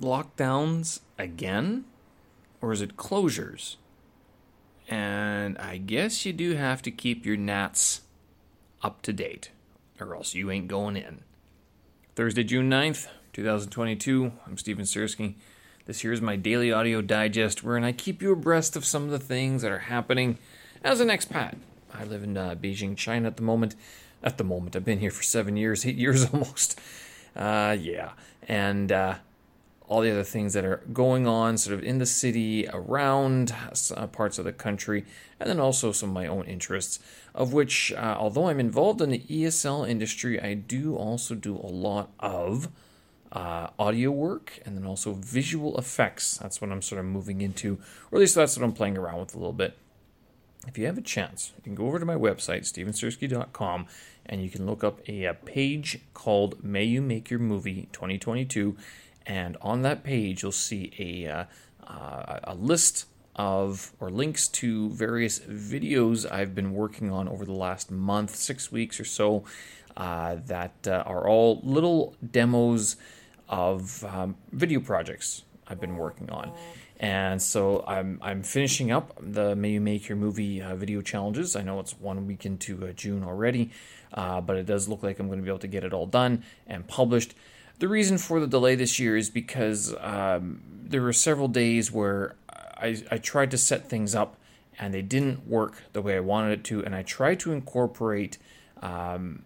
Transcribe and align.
lockdowns 0.00 1.00
again? 1.18 1.84
Or 2.60 2.72
is 2.72 2.82
it 2.82 2.96
closures? 2.96 3.76
And 4.88 5.58
I 5.58 5.76
guess 5.76 6.24
you 6.24 6.32
do 6.32 6.54
have 6.54 6.82
to 6.82 6.90
keep 6.90 7.26
your 7.26 7.36
nats 7.36 8.02
up 8.82 9.02
to 9.02 9.12
date, 9.12 9.50
or 10.00 10.14
else 10.14 10.34
you 10.34 10.50
ain't 10.50 10.68
going 10.68 10.96
in. 10.96 11.20
Thursday, 12.16 12.42
June 12.42 12.70
9th, 12.70 13.08
2022. 13.32 14.32
I'm 14.46 14.56
Steven 14.56 14.84
Sersky. 14.84 15.34
This 15.84 16.00
here 16.00 16.12
is 16.12 16.20
my 16.20 16.36
daily 16.36 16.72
audio 16.72 17.00
digest 17.00 17.62
wherein 17.62 17.84
I 17.84 17.92
keep 17.92 18.20
you 18.20 18.32
abreast 18.32 18.76
of 18.76 18.84
some 18.84 19.04
of 19.04 19.10
the 19.10 19.18
things 19.18 19.62
that 19.62 19.70
are 19.70 19.78
happening 19.78 20.38
as 20.82 21.00
an 21.00 21.08
expat. 21.08 21.56
I 21.94 22.04
live 22.04 22.22
in 22.22 22.36
uh, 22.36 22.54
Beijing, 22.54 22.96
China 22.96 23.28
at 23.28 23.36
the 23.36 23.42
moment. 23.42 23.74
At 24.22 24.36
the 24.36 24.44
moment, 24.44 24.74
I've 24.74 24.84
been 24.84 24.98
here 24.98 25.10
for 25.10 25.22
seven 25.22 25.56
years, 25.56 25.86
eight 25.86 25.96
years 25.96 26.26
almost. 26.32 26.78
Uh, 27.36 27.76
yeah. 27.78 28.10
And 28.46 28.90
uh, 28.90 29.14
all 29.88 30.02
the 30.02 30.10
other 30.10 30.22
things 30.22 30.52
that 30.52 30.64
are 30.64 30.82
going 30.92 31.26
on 31.26 31.56
sort 31.56 31.74
of 31.74 31.82
in 31.82 31.98
the 31.98 32.06
city, 32.06 32.68
around 32.72 33.54
uh, 33.96 34.06
parts 34.06 34.38
of 34.38 34.44
the 34.44 34.52
country, 34.52 35.04
and 35.40 35.48
then 35.48 35.58
also 35.58 35.92
some 35.92 36.10
of 36.10 36.14
my 36.14 36.26
own 36.26 36.44
interests, 36.44 37.00
of 37.34 37.52
which, 37.52 37.92
uh, 37.92 38.16
although 38.18 38.48
I'm 38.48 38.60
involved 38.60 39.00
in 39.00 39.10
the 39.10 39.20
ESL 39.20 39.88
industry, 39.88 40.40
I 40.40 40.54
do 40.54 40.94
also 40.94 41.34
do 41.34 41.56
a 41.56 41.66
lot 41.66 42.10
of 42.20 42.68
uh, 43.32 43.68
audio 43.78 44.10
work 44.10 44.60
and 44.64 44.76
then 44.76 44.86
also 44.86 45.12
visual 45.14 45.76
effects. 45.78 46.36
That's 46.38 46.60
what 46.60 46.70
I'm 46.70 46.82
sort 46.82 46.98
of 47.00 47.06
moving 47.06 47.40
into, 47.40 47.78
or 48.10 48.18
at 48.18 48.20
least 48.20 48.34
that's 48.34 48.56
what 48.56 48.64
I'm 48.64 48.72
playing 48.72 48.98
around 48.98 49.20
with 49.20 49.34
a 49.34 49.38
little 49.38 49.52
bit. 49.52 49.76
If 50.66 50.76
you 50.76 50.86
have 50.86 50.98
a 50.98 51.02
chance, 51.02 51.52
you 51.56 51.62
can 51.62 51.74
go 51.74 51.86
over 51.86 51.98
to 51.98 52.04
my 52.04 52.16
website, 52.16 52.62
stevensersky.com, 52.62 53.86
and 54.26 54.42
you 54.42 54.50
can 54.50 54.66
look 54.66 54.84
up 54.84 55.00
a, 55.08 55.24
a 55.24 55.34
page 55.34 56.00
called 56.12 56.62
May 56.62 56.84
You 56.84 57.00
Make 57.00 57.30
Your 57.30 57.40
Movie 57.40 57.88
2022 57.92 58.76
and 59.28 59.56
on 59.60 59.82
that 59.82 60.02
page 60.02 60.42
you'll 60.42 60.50
see 60.50 60.90
a 60.98 61.30
uh, 61.30 61.44
uh, 61.86 62.40
a 62.44 62.54
list 62.54 63.06
of 63.36 63.92
or 64.00 64.10
links 64.10 64.48
to 64.48 64.90
various 64.90 65.38
videos 65.38 66.30
I've 66.30 66.54
been 66.54 66.74
working 66.74 67.12
on 67.12 67.28
over 67.28 67.44
the 67.44 67.52
last 67.52 67.90
month, 67.90 68.34
six 68.34 68.72
weeks 68.72 68.98
or 68.98 69.04
so, 69.04 69.44
uh, 69.96 70.36
that 70.46 70.74
uh, 70.88 71.04
are 71.06 71.28
all 71.28 71.60
little 71.62 72.16
demos 72.32 72.96
of 73.48 74.04
um, 74.04 74.36
video 74.50 74.80
projects 74.80 75.44
I've 75.68 75.80
been 75.80 75.96
working 75.96 76.30
on. 76.30 76.52
And 77.00 77.40
so 77.40 77.84
I'm 77.86 78.18
I'm 78.22 78.42
finishing 78.42 78.90
up 78.90 79.16
the 79.20 79.54
May 79.54 79.70
You 79.70 79.80
Make 79.80 80.08
Your 80.08 80.16
Movie 80.16 80.60
uh, 80.60 80.74
video 80.74 81.00
challenges. 81.00 81.54
I 81.54 81.62
know 81.62 81.78
it's 81.78 81.96
one 82.00 82.26
week 82.26 82.44
into 82.44 82.88
uh, 82.88 82.92
June 82.92 83.22
already, 83.22 83.70
but 84.12 84.56
it 84.56 84.66
does 84.66 84.88
look 84.88 85.04
like 85.04 85.20
I'm 85.20 85.28
going 85.28 85.38
to 85.38 85.44
be 85.44 85.50
able 85.50 85.60
to 85.60 85.68
get 85.68 85.84
it 85.84 85.92
all 85.92 86.06
done 86.06 86.42
and 86.66 86.88
published. 86.88 87.34
The 87.78 87.88
reason 87.88 88.18
for 88.18 88.40
the 88.40 88.46
delay 88.46 88.74
this 88.74 88.98
year 88.98 89.16
is 89.16 89.30
because 89.30 89.94
um, 90.00 90.60
there 90.68 91.02
were 91.02 91.12
several 91.12 91.48
days 91.48 91.92
where 91.92 92.34
I, 92.48 93.02
I 93.10 93.18
tried 93.18 93.52
to 93.52 93.58
set 93.58 93.88
things 93.88 94.14
up 94.14 94.36
and 94.78 94.92
they 94.92 95.02
didn't 95.02 95.46
work 95.46 95.84
the 95.92 96.02
way 96.02 96.16
I 96.16 96.20
wanted 96.20 96.60
it 96.60 96.64
to, 96.64 96.84
and 96.84 96.94
I 96.94 97.02
tried 97.02 97.40
to 97.40 97.52
incorporate 97.52 98.38
um, 98.80 99.42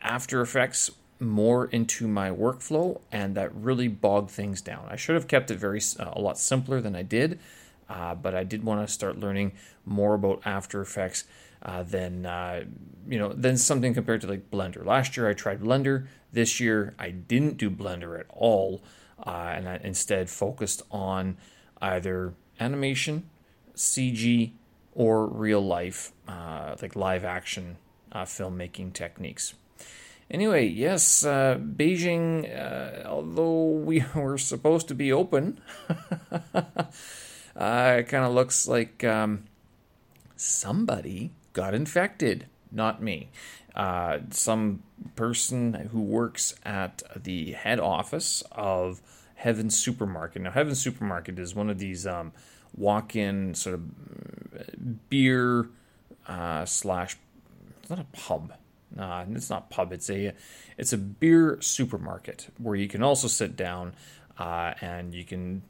After 0.00 0.40
Effects 0.40 0.90
more 1.18 1.66
into 1.66 2.08
my 2.08 2.30
workflow, 2.30 3.00
and 3.12 3.34
that 3.34 3.54
really 3.54 3.88
bogged 3.88 4.30
things 4.30 4.60
down. 4.62 4.86
I 4.88 4.96
should 4.96 5.16
have 5.16 5.28
kept 5.28 5.50
it 5.50 5.58
very 5.58 5.80
uh, 5.98 6.10
a 6.12 6.20
lot 6.20 6.38
simpler 6.38 6.80
than 6.80 6.94
I 6.94 7.02
did, 7.02 7.40
uh, 7.88 8.14
but 8.14 8.34
I 8.34 8.44
did 8.44 8.64
want 8.64 8.86
to 8.86 8.92
start 8.92 9.18
learning 9.18 9.52
more 9.84 10.14
about 10.14 10.40
After 10.44 10.80
Effects 10.80 11.24
uh, 11.62 11.82
than 11.82 12.26
uh, 12.26 12.64
you 13.08 13.18
know 13.18 13.32
than 13.32 13.56
something 13.56 13.94
compared 13.94 14.20
to 14.22 14.26
like 14.26 14.50
Blender. 14.50 14.84
Last 14.84 15.16
year 15.16 15.28
I 15.28 15.34
tried 15.34 15.60
Blender. 15.60 16.06
This 16.32 16.60
year 16.60 16.94
I 16.98 17.10
didn't 17.10 17.58
do 17.58 17.70
Blender 17.70 18.18
at 18.18 18.26
all, 18.30 18.82
uh, 19.24 19.52
and 19.54 19.68
I 19.68 19.80
instead 19.82 20.30
focused 20.30 20.82
on 20.90 21.36
either 21.82 22.34
animation, 22.58 23.28
CG, 23.74 24.52
or 24.94 25.26
real 25.26 25.60
life, 25.60 26.12
uh, 26.28 26.76
like 26.80 26.96
live 26.96 27.24
action 27.24 27.76
uh, 28.12 28.24
filmmaking 28.24 28.92
techniques. 28.92 29.54
Anyway, 30.30 30.64
yes, 30.64 31.24
uh, 31.24 31.58
Beijing, 31.60 33.04
although 33.04 33.70
we 33.70 34.04
were 34.14 34.38
supposed 34.38 34.86
to 34.88 34.94
be 34.94 35.12
open, 35.12 35.60
it 35.88 36.88
kind 37.56 38.24
of 38.24 38.32
looks 38.32 38.68
like 38.68 39.02
um, 39.02 39.44
somebody 40.36 41.32
got 41.52 41.74
infected, 41.74 42.46
not 42.70 43.02
me. 43.02 43.30
Uh, 43.74 44.18
some 44.30 44.82
person 45.16 45.74
who 45.92 46.00
works 46.00 46.54
at 46.64 47.02
the 47.16 47.52
head 47.52 47.80
office 47.80 48.42
of 48.52 49.00
Heaven 49.36 49.70
Supermarket. 49.70 50.42
Now, 50.42 50.50
Heaven 50.50 50.74
Supermarket 50.74 51.38
is 51.38 51.54
one 51.54 51.70
of 51.70 51.78
these 51.78 52.06
um, 52.06 52.32
walk-in 52.76 53.54
sort 53.54 53.74
of 53.74 55.08
beer 55.08 55.68
uh, 56.26 56.64
slash. 56.64 57.16
It's 57.80 57.90
not 57.90 58.00
a 58.00 58.06
pub. 58.12 58.52
Nah, 58.94 59.24
it's 59.30 59.50
not 59.50 59.70
pub. 59.70 59.92
It's 59.92 60.10
a 60.10 60.34
it's 60.76 60.92
a 60.92 60.98
beer 60.98 61.58
supermarket 61.60 62.48
where 62.58 62.74
you 62.74 62.88
can 62.88 63.02
also 63.02 63.28
sit 63.28 63.56
down 63.56 63.94
uh, 64.38 64.74
and 64.80 65.14
you 65.14 65.24
can 65.24 65.62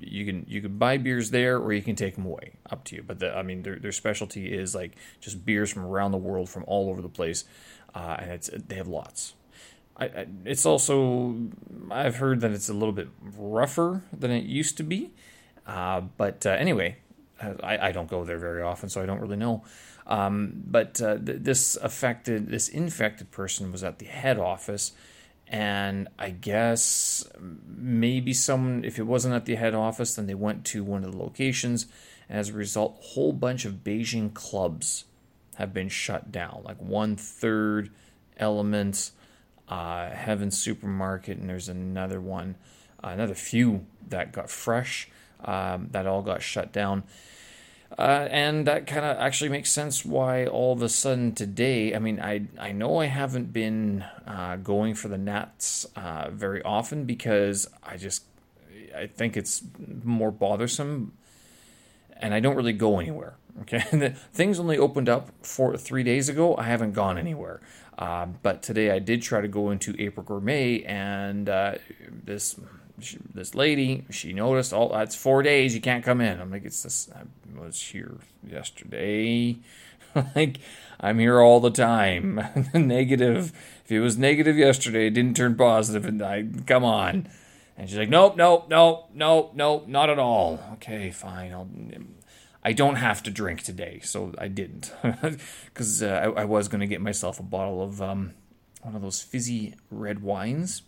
you 0.00 0.24
can 0.24 0.44
you 0.48 0.60
can 0.60 0.78
buy 0.78 0.96
beers 0.96 1.30
there 1.30 1.58
or 1.58 1.72
you 1.72 1.82
can 1.82 1.96
take 1.96 2.16
them 2.16 2.26
away. 2.26 2.52
Up 2.70 2.84
to 2.84 2.96
you. 2.96 3.02
But 3.02 3.18
the, 3.20 3.36
i 3.36 3.42
mean 3.42 3.62
their, 3.62 3.78
their 3.78 3.92
specialty 3.92 4.52
is 4.52 4.74
like 4.74 4.92
just 5.20 5.44
beers 5.44 5.72
from 5.72 5.84
around 5.84 6.12
the 6.12 6.18
world 6.18 6.48
from 6.48 6.64
all 6.66 6.90
over 6.90 7.02
the 7.02 7.08
place. 7.08 7.44
Uh, 7.94 8.16
and 8.18 8.30
it's 8.30 8.50
they 8.52 8.76
have 8.76 8.88
lots. 8.88 9.34
I, 9.96 10.04
I, 10.06 10.26
it's 10.44 10.66
also 10.66 11.36
i've 11.90 12.16
heard 12.16 12.40
that 12.42 12.50
it's 12.50 12.68
a 12.68 12.74
little 12.74 12.92
bit 12.92 13.08
rougher 13.38 14.02
than 14.12 14.30
it 14.30 14.44
used 14.44 14.76
to 14.78 14.82
be. 14.82 15.12
Uh, 15.66 16.02
but 16.16 16.44
uh, 16.46 16.50
anyway 16.50 16.98
I, 17.40 17.88
I 17.88 17.92
don't 17.92 18.08
go 18.08 18.24
there 18.24 18.38
very 18.38 18.62
often 18.62 18.88
so 18.88 19.02
i 19.02 19.06
don't 19.06 19.20
really 19.20 19.36
know. 19.36 19.64
Um, 20.06 20.62
but 20.66 21.00
uh, 21.02 21.18
th- 21.18 21.38
this 21.40 21.76
affected 21.76 22.48
this 22.48 22.68
infected 22.68 23.30
person 23.32 23.72
was 23.72 23.82
at 23.82 23.98
the 23.98 24.06
head 24.06 24.38
office 24.38 24.92
and 25.48 26.08
I 26.18 26.30
guess 26.30 27.24
maybe 27.66 28.32
someone, 28.32 28.84
if 28.84 28.98
it 28.98 29.04
wasn't 29.04 29.34
at 29.34 29.44
the 29.44 29.54
head 29.54 29.74
office, 29.74 30.14
then 30.14 30.26
they 30.26 30.34
went 30.34 30.64
to 30.66 30.82
one 30.82 31.04
of 31.04 31.12
the 31.12 31.18
locations. 31.18 31.86
And 32.28 32.38
as 32.38 32.48
a 32.48 32.54
result, 32.54 32.98
a 32.98 33.02
whole 33.02 33.32
bunch 33.32 33.64
of 33.64 33.84
Beijing 33.84 34.34
clubs 34.34 35.04
have 35.56 35.72
been 35.72 35.88
shut 35.88 36.32
down. 36.32 36.62
Like 36.64 36.80
one 36.80 37.16
third 37.16 37.90
Elements, 38.38 39.12
uh, 39.68 40.10
Heaven 40.10 40.50
Supermarket, 40.50 41.38
and 41.38 41.48
there's 41.48 41.70
another 41.70 42.20
one, 42.20 42.56
uh, 43.02 43.08
another 43.08 43.34
few 43.34 43.86
that 44.08 44.32
got 44.32 44.50
fresh, 44.50 45.08
um, 45.42 45.88
that 45.92 46.06
all 46.06 46.20
got 46.20 46.42
shut 46.42 46.70
down. 46.70 47.04
Uh, 47.98 48.28
and 48.30 48.66
that 48.66 48.86
kind 48.86 49.06
of 49.06 49.16
actually 49.16 49.48
makes 49.48 49.70
sense 49.70 50.04
why 50.04 50.46
all 50.46 50.72
of 50.72 50.82
a 50.82 50.88
sudden 50.88 51.34
today, 51.34 51.94
I 51.94 51.98
mean, 51.98 52.20
I, 52.20 52.46
I 52.58 52.72
know 52.72 52.98
I 52.98 53.06
haven't 53.06 53.52
been 53.52 54.04
uh, 54.26 54.56
going 54.56 54.94
for 54.94 55.08
the 55.08 55.16
Nats 55.16 55.86
uh, 55.96 56.28
very 56.30 56.62
often 56.62 57.04
because 57.04 57.68
I 57.82 57.96
just, 57.96 58.24
I 58.94 59.06
think 59.06 59.36
it's 59.36 59.62
more 60.04 60.30
bothersome 60.30 61.12
and 62.18 62.34
I 62.34 62.40
don't 62.40 62.56
really 62.56 62.72
go 62.72 62.98
anywhere. 62.98 63.36
Okay. 63.62 63.80
Things 64.34 64.60
only 64.60 64.76
opened 64.76 65.08
up 65.08 65.30
for 65.40 65.78
three 65.78 66.02
days 66.02 66.28
ago. 66.28 66.54
I 66.58 66.64
haven't 66.64 66.92
gone 66.92 67.16
anywhere. 67.16 67.62
Uh, 67.96 68.26
but 68.42 68.62
today 68.62 68.90
I 68.90 68.98
did 68.98 69.22
try 69.22 69.40
to 69.40 69.48
go 69.48 69.70
into 69.70 69.96
April 69.98 70.26
Gourmet 70.26 70.82
and 70.82 71.48
uh, 71.48 71.76
this 72.22 72.60
she, 73.00 73.18
this 73.34 73.54
lady, 73.54 74.04
she 74.10 74.32
noticed, 74.32 74.72
all 74.72 74.88
that's 74.88 75.14
four 75.14 75.42
days, 75.42 75.74
you 75.74 75.80
can't 75.80 76.04
come 76.04 76.20
in. 76.20 76.40
I'm 76.40 76.50
like, 76.50 76.64
it's 76.64 76.82
this, 76.82 77.08
I 77.14 77.22
was 77.60 77.80
here 77.80 78.18
yesterday. 78.46 79.56
like, 80.36 80.58
I'm 81.00 81.18
here 81.18 81.40
all 81.40 81.60
the 81.60 81.70
time. 81.70 82.40
negative. 82.74 83.52
If 83.84 83.92
it 83.92 84.00
was 84.00 84.16
negative 84.16 84.56
yesterday, 84.56 85.08
it 85.08 85.14
didn't 85.14 85.36
turn 85.36 85.54
positive, 85.56 86.04
and 86.04 86.22
I, 86.22 86.46
come 86.66 86.84
on. 86.84 87.28
And 87.76 87.88
she's 87.88 87.98
like, 87.98 88.08
nope, 88.08 88.36
nope, 88.36 88.66
nope, 88.68 89.10
nope, 89.14 89.52
nope, 89.54 89.86
not 89.86 90.08
at 90.08 90.18
all. 90.18 90.58
Okay, 90.74 91.10
fine. 91.10 91.52
I'll, 91.52 91.68
I 92.64 92.72
don't 92.72 92.96
have 92.96 93.22
to 93.24 93.30
drink 93.30 93.62
today, 93.62 94.00
so 94.02 94.34
I 94.38 94.48
didn't. 94.48 94.92
Because 95.66 96.02
uh, 96.02 96.32
I, 96.36 96.40
I, 96.40 96.44
was 96.44 96.68
going 96.68 96.80
to 96.80 96.86
get 96.86 97.02
myself 97.02 97.38
a 97.38 97.42
bottle 97.42 97.82
of 97.82 98.00
um, 98.00 98.32
one 98.80 98.96
of 98.96 99.02
those 99.02 99.20
fizzy 99.20 99.74
red 99.90 100.22
wines 100.22 100.82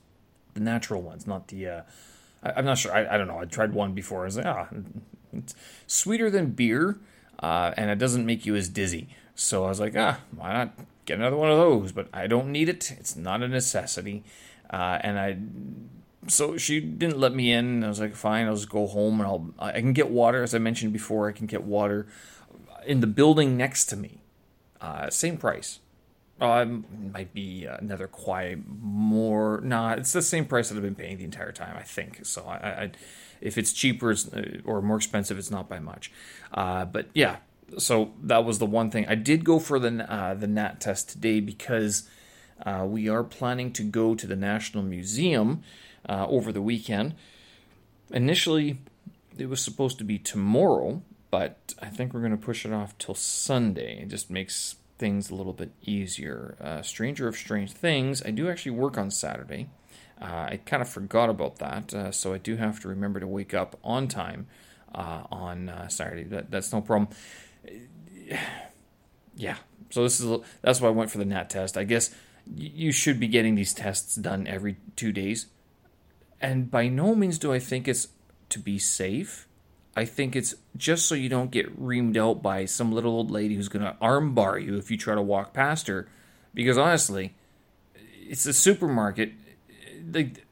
the 0.58 0.64
natural 0.64 1.02
ones, 1.02 1.26
not 1.26 1.49
the. 1.49 1.69
Uh, 1.69 1.82
I, 2.43 2.58
am 2.58 2.64
not 2.64 2.78
sure. 2.78 2.94
I, 2.94 3.14
I, 3.14 3.19
don't 3.19 3.28
know. 3.28 3.38
I 3.38 3.44
tried 3.44 3.72
one 3.72 3.94
before. 3.94 4.22
I 4.22 4.25
was 4.25 4.37
like, 4.37 4.46
ah, 4.46 4.69
it's 5.32 5.55
sweeter 5.87 6.31
than 6.31 6.50
beer, 6.50 6.99
uh, 7.40 7.72
and 7.76 7.90
it 7.90 7.99
doesn't 7.99 8.26
make 8.26 8.46
you 8.46 8.55
as 8.56 8.69
dizzy. 8.69 9.08
So 9.34 9.64
I 9.64 9.69
was 9.69 9.81
like, 9.81 9.96
ah, 9.96 10.20
why 10.34 10.52
not 10.52 10.75
get 11.05 11.19
another 11.19 11.37
one 11.37 11.50
of 11.50 11.58
those? 11.58 11.93
But 11.93 12.08
I 12.12 12.26
don't 12.26 12.50
need 12.50 12.69
it. 12.69 12.90
It's 12.93 13.16
not 13.16 13.43
a 13.43 13.49
necessity. 13.49 14.25
Uh, 14.70 14.99
and 15.02 15.19
I, 15.19 15.38
so 16.28 16.56
she 16.56 16.81
didn't 16.81 17.19
let 17.19 17.34
me 17.34 17.52
in. 17.52 17.82
I 17.82 17.88
was 17.88 18.00
like, 18.00 18.14
fine, 18.14 18.46
I'll 18.46 18.56
just 18.56 18.69
go 18.69 18.87
home 18.87 19.20
and 19.20 19.26
I'll. 19.26 19.50
I 19.58 19.81
can 19.81 19.93
get 19.93 20.11
water, 20.11 20.43
as 20.43 20.54
I 20.54 20.58
mentioned 20.58 20.93
before. 20.93 21.28
I 21.28 21.32
can 21.32 21.46
get 21.46 21.64
water 21.64 22.06
in 22.87 23.00
the 23.00 23.06
building 23.06 23.56
next 23.56 23.87
to 23.87 23.96
me, 23.96 24.22
uh, 24.81 25.11
same 25.11 25.37
price. 25.37 25.81
Uh, 26.40 26.64
might 27.12 27.35
be 27.35 27.64
another 27.64 28.06
quite 28.06 28.58
more. 28.69 29.61
Nah, 29.62 29.94
it's 29.94 30.12
the 30.12 30.23
same 30.23 30.44
price 30.44 30.69
that 30.69 30.76
I've 30.76 30.82
been 30.82 30.94
paying 30.94 31.19
the 31.19 31.25
entire 31.25 31.50
time. 31.50 31.76
I 31.76 31.82
think 31.82 32.25
so. 32.25 32.44
I, 32.46 32.55
I 32.55 32.90
if 33.40 33.58
it's 33.58 33.73
cheaper 33.73 34.14
or 34.64 34.82
more 34.82 34.96
expensive, 34.96 35.38
it's 35.38 35.50
not 35.50 35.69
by 35.69 35.79
much. 35.81 36.12
Uh, 36.52 36.85
but 36.85 37.06
yeah, 37.12 37.37
so 37.76 38.12
that 38.23 38.44
was 38.44 38.58
the 38.58 38.67
one 38.67 38.90
thing. 38.90 39.06
I 39.08 39.14
did 39.14 39.44
go 39.44 39.58
for 39.58 39.79
the 39.79 40.11
uh, 40.11 40.35
the 40.35 40.46
NAT 40.46 40.81
test 40.81 41.11
today 41.11 41.40
because 41.40 42.08
uh, 42.64 42.87
we 42.88 43.08
are 43.08 43.25
planning 43.25 43.73
to 43.73 43.82
go 43.82 44.14
to 44.14 44.26
the 44.26 44.37
National 44.37 44.82
Museum 44.82 45.62
uh, 46.08 46.26
over 46.29 46.52
the 46.52 46.62
weekend. 46.62 47.14
Initially, 48.11 48.79
it 49.37 49.49
was 49.49 49.61
supposed 49.61 49.99
to 49.99 50.05
be 50.05 50.19
tomorrow, 50.19 51.02
but 51.31 51.75
I 51.81 51.87
think 51.87 52.14
we're 52.14 52.20
going 52.20 52.32
to 52.32 52.38
push 52.38 52.64
it 52.64 52.73
off 52.73 52.96
till 52.99 53.14
Sunday. 53.14 54.00
It 54.02 54.08
just 54.08 54.31
makes 54.31 54.76
things 54.98 55.30
a 55.30 55.34
little 55.34 55.52
bit 55.52 55.70
easier. 55.82 56.56
Uh, 56.60 56.82
Stranger 56.82 57.28
of 57.28 57.36
Strange 57.36 57.72
Things, 57.72 58.22
I 58.24 58.30
do 58.30 58.50
actually 58.50 58.72
work 58.72 58.98
on 58.98 59.10
Saturday. 59.10 59.68
Uh, 60.20 60.48
I 60.50 60.60
kind 60.64 60.82
of 60.82 60.88
forgot 60.88 61.30
about 61.30 61.58
that, 61.58 61.94
uh, 61.94 62.10
so 62.10 62.34
I 62.34 62.38
do 62.38 62.56
have 62.56 62.80
to 62.80 62.88
remember 62.88 63.20
to 63.20 63.26
wake 63.26 63.54
up 63.54 63.78
on 63.84 64.08
time 64.08 64.48
uh, 64.94 65.22
on 65.30 65.68
uh, 65.68 65.88
Saturday. 65.88 66.24
That, 66.24 66.50
that's 66.50 66.72
no 66.72 66.80
problem. 66.80 67.08
Yeah, 69.40 69.58
so 69.90 70.02
this 70.02 70.18
is 70.18 70.40
that's 70.62 70.80
why 70.80 70.88
I 70.88 70.90
went 70.90 71.12
for 71.12 71.18
the 71.18 71.24
NAT 71.24 71.48
test. 71.50 71.76
I 71.76 71.84
guess 71.84 72.12
you 72.56 72.90
should 72.90 73.20
be 73.20 73.28
getting 73.28 73.54
these 73.54 73.72
tests 73.72 74.16
done 74.16 74.48
every 74.48 74.78
two 74.96 75.12
days, 75.12 75.46
and 76.40 76.68
by 76.68 76.88
no 76.88 77.14
means 77.14 77.38
do 77.38 77.52
I 77.52 77.60
think 77.60 77.86
it's 77.86 78.08
to 78.48 78.58
be 78.58 78.80
safe. 78.80 79.46
I 79.96 80.05
think 80.05 80.37
it's 80.37 80.55
just 80.76 81.06
so 81.06 81.14
you 81.14 81.29
don't 81.29 81.50
get 81.50 81.81
reamed 81.81 82.17
out 82.17 82.43
by 82.43 82.67
some 82.67 82.93
little 82.93 83.12
old 83.12 83.31
lady 83.31 83.56
who's 83.56 83.69
going 83.69 83.85
to 83.85 83.96
armbar 84.00 84.64
you 84.64 84.76
if 84.76 84.90
you 84.90 84.96
try 84.96 85.14
to 85.14 85.23
walk 85.23 85.52
past 85.52 85.88
her. 85.88 86.08
Because 86.55 86.79
honestly, 86.79 87.35
it's 88.29 88.46
a 88.46 88.52
supermarket. 88.52 89.32
Like, 90.12 90.44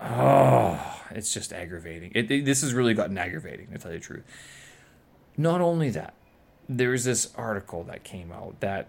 oh, 0.00 1.02
it's 1.10 1.32
just 1.32 1.52
aggravating. 1.52 2.12
It, 2.14 2.30
it, 2.30 2.44
this 2.44 2.60
has 2.60 2.74
really 2.74 2.94
gotten 2.94 3.16
aggravating, 3.16 3.68
to 3.72 3.78
tell 3.78 3.92
you 3.92 3.98
the 3.98 4.04
truth. 4.04 4.24
Not 5.36 5.60
only 5.60 5.90
that, 5.90 6.14
there's 6.68 7.04
this 7.04 7.32
article 7.36 7.84
that 7.84 8.04
came 8.04 8.30
out 8.30 8.60
that 8.60 8.88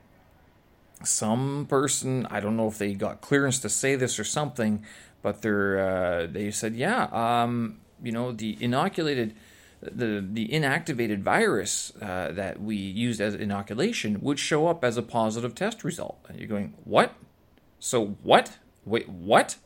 some 1.04 1.66
person, 1.70 2.28
I 2.30 2.40
don't 2.40 2.58
know 2.58 2.68
if 2.68 2.78
they 2.78 2.94
got 2.94 3.22
clearance 3.22 3.60
to 3.60 3.70
say 3.70 3.96
this 3.96 4.20
or 4.20 4.24
something, 4.24 4.84
but 5.22 5.42
they're, 5.42 5.80
uh, 5.80 6.28
they 6.28 6.52
said, 6.52 6.76
yeah, 6.76 7.06
um, 7.12 7.80
you 8.04 8.12
know, 8.12 8.32
the 8.32 8.58
inoculated 8.60 9.36
the 9.82 10.26
the 10.28 10.48
inactivated 10.50 11.22
virus 11.22 11.94
uh, 12.02 12.32
that 12.32 12.62
we 12.62 12.76
used 12.76 13.22
as 13.22 13.36
inoculation 13.36 14.20
would 14.22 14.40
show 14.40 14.68
up 14.68 14.84
as 14.84 14.98
a 14.98 15.04
positive 15.04 15.54
test 15.54 15.84
result. 15.84 16.18
And 16.28 16.40
you're 16.40 16.48
going, 16.48 16.74
what? 16.84 17.14
So 17.80 18.18
what? 18.24 18.58
Wait, 18.86 19.10
what? 19.10 19.58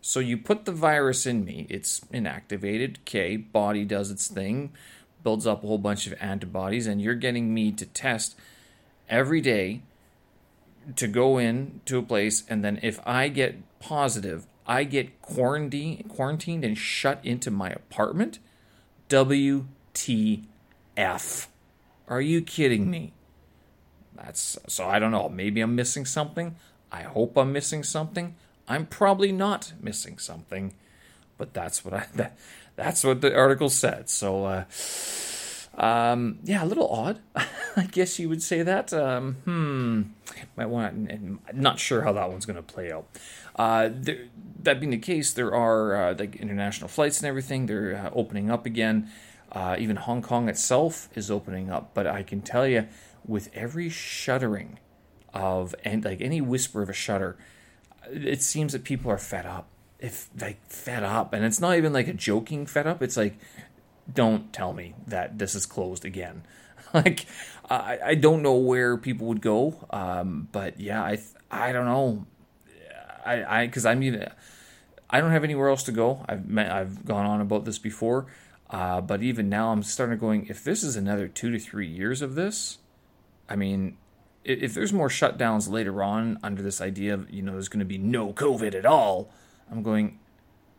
So 0.00 0.20
you 0.20 0.36
put 0.38 0.64
the 0.64 0.72
virus 0.72 1.26
in 1.26 1.44
me. 1.44 1.66
It's 1.68 2.00
inactivated. 2.12 2.98
Okay, 3.00 3.36
body 3.36 3.84
does 3.84 4.10
its 4.10 4.28
thing, 4.28 4.72
builds 5.22 5.46
up 5.46 5.64
a 5.64 5.66
whole 5.66 5.78
bunch 5.78 6.06
of 6.06 6.14
antibodies, 6.20 6.86
and 6.86 7.00
you're 7.00 7.14
getting 7.14 7.52
me 7.52 7.72
to 7.72 7.86
test 7.86 8.36
every 9.08 9.40
day 9.40 9.82
to 10.94 11.08
go 11.08 11.38
in 11.38 11.80
to 11.86 11.98
a 11.98 12.02
place, 12.02 12.44
and 12.48 12.64
then 12.64 12.78
if 12.82 13.00
I 13.04 13.28
get 13.28 13.56
positive, 13.80 14.46
I 14.66 14.84
get 14.84 15.22
quarantined, 15.22 16.08
quarantined 16.08 16.64
and 16.64 16.76
shut 16.76 17.20
into 17.22 17.50
my 17.50 17.70
apartment 17.70 18.38
WTF. 19.08 20.46
Are 22.08 22.20
you 22.20 22.42
kidding 22.42 22.90
me? 22.90 23.12
That's 24.16 24.58
so 24.66 24.88
I 24.88 24.98
don't 24.98 25.10
know. 25.10 25.28
Maybe 25.28 25.60
I'm 25.60 25.74
missing 25.74 26.04
something. 26.04 26.56
I 26.90 27.02
hope 27.02 27.36
I'm 27.36 27.52
missing 27.52 27.82
something. 27.82 28.34
I'm 28.68 28.86
probably 28.86 29.30
not 29.32 29.72
missing 29.80 30.18
something, 30.18 30.74
but 31.38 31.54
that's 31.54 31.84
what 31.84 31.94
I 31.94 32.06
that, 32.14 32.36
that's 32.74 33.04
what 33.04 33.20
the 33.20 33.36
article 33.36 33.70
said. 33.70 34.08
So 34.08 34.44
uh, 34.46 34.64
um, 35.76 36.38
yeah, 36.42 36.64
a 36.64 36.66
little 36.66 36.88
odd. 36.88 37.20
I 37.76 37.84
guess 37.90 38.18
you 38.18 38.28
would 38.28 38.42
say 38.42 38.62
that. 38.62 38.92
Um, 38.92 39.34
hmm. 39.44 40.02
Might 40.56 40.66
want. 40.66 41.54
Not 41.54 41.78
sure 41.78 42.02
how 42.02 42.12
that 42.12 42.30
one's 42.30 42.46
going 42.46 42.56
to 42.56 42.62
play 42.62 42.90
out. 42.90 43.06
Uh, 43.54 43.90
there, 43.92 44.26
that 44.62 44.80
being 44.80 44.90
the 44.90 44.98
case, 44.98 45.32
there 45.32 45.54
are 45.54 45.94
uh, 45.94 46.14
like 46.18 46.36
international 46.36 46.88
flights 46.88 47.20
and 47.20 47.28
everything. 47.28 47.66
They're 47.66 47.94
uh, 47.94 48.10
opening 48.14 48.50
up 48.50 48.64
again. 48.64 49.10
Uh, 49.52 49.76
even 49.78 49.96
Hong 49.96 50.22
Kong 50.22 50.48
itself 50.48 51.08
is 51.14 51.30
opening 51.30 51.70
up. 51.70 51.90
But 51.92 52.06
I 52.06 52.22
can 52.22 52.40
tell 52.40 52.66
you, 52.66 52.86
with 53.26 53.50
every 53.54 53.90
shuttering 53.90 54.78
of 55.34 55.74
and 55.84 56.04
like 56.04 56.22
any 56.22 56.40
whisper 56.40 56.80
of 56.82 56.88
a 56.88 56.94
shutter, 56.94 57.36
it 58.10 58.40
seems 58.40 58.72
that 58.72 58.84
people 58.84 59.10
are 59.10 59.18
fed 59.18 59.44
up. 59.44 59.68
If 59.98 60.28
like 60.40 60.64
fed 60.70 61.02
up, 61.02 61.32
and 61.34 61.44
it's 61.44 61.60
not 61.60 61.76
even 61.76 61.92
like 61.92 62.08
a 62.08 62.14
joking 62.14 62.66
fed 62.66 62.86
up. 62.86 63.02
It's 63.02 63.16
like, 63.16 63.38
don't 64.12 64.52
tell 64.52 64.72
me 64.72 64.94
that 65.06 65.38
this 65.38 65.54
is 65.54 65.66
closed 65.66 66.04
again. 66.04 66.42
like 66.94 67.26
I, 67.68 67.98
I 68.04 68.14
don't 68.14 68.42
know 68.42 68.54
where 68.54 68.96
people 68.96 69.26
would 69.28 69.40
go. 69.40 69.86
Um, 69.90 70.48
but 70.52 70.80
yeah, 70.80 71.02
I 71.02 71.18
I 71.50 71.72
don't 71.72 71.86
know. 71.86 72.26
I 73.24 73.62
I 73.62 73.66
because 73.66 73.86
I'm 73.86 74.02
even 74.02 74.30
I 75.08 75.20
don't 75.20 75.32
have 75.32 75.44
anywhere 75.44 75.68
else 75.68 75.82
to 75.84 75.92
go. 75.92 76.24
I've 76.28 76.48
met, 76.48 76.70
I've 76.70 77.04
gone 77.04 77.26
on 77.26 77.40
about 77.40 77.64
this 77.64 77.78
before, 77.78 78.26
uh, 78.70 79.00
but 79.00 79.22
even 79.22 79.48
now 79.48 79.70
I'm 79.70 79.82
starting 79.82 80.18
going. 80.18 80.46
If 80.48 80.64
this 80.64 80.82
is 80.82 80.96
another 80.96 81.28
two 81.28 81.50
to 81.50 81.58
three 81.58 81.88
years 81.88 82.22
of 82.22 82.34
this, 82.34 82.78
I 83.48 83.56
mean, 83.56 83.96
if, 84.44 84.62
if 84.62 84.74
there's 84.74 84.92
more 84.92 85.08
shutdowns 85.08 85.70
later 85.70 86.02
on 86.02 86.38
under 86.42 86.62
this 86.62 86.80
idea 86.80 87.14
of 87.14 87.30
you 87.30 87.42
know 87.42 87.52
there's 87.52 87.68
going 87.68 87.80
to 87.80 87.84
be 87.84 87.98
no 87.98 88.32
COVID 88.32 88.74
at 88.74 88.86
all, 88.86 89.30
I'm 89.70 89.82
going. 89.82 90.18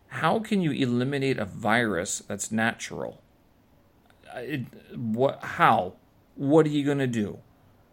How 0.07 0.39
can 0.39 0.62
you 0.62 0.71
eliminate 0.71 1.38
a 1.38 1.45
virus 1.45 2.19
that's 2.27 2.51
natural? 2.51 3.21
It, 4.36 4.65
what? 4.95 5.44
How? 5.44 5.94
What 6.36 6.65
are 6.65 6.69
you 6.69 6.86
going 6.86 7.00
to 7.00 7.07
do? 7.07 7.39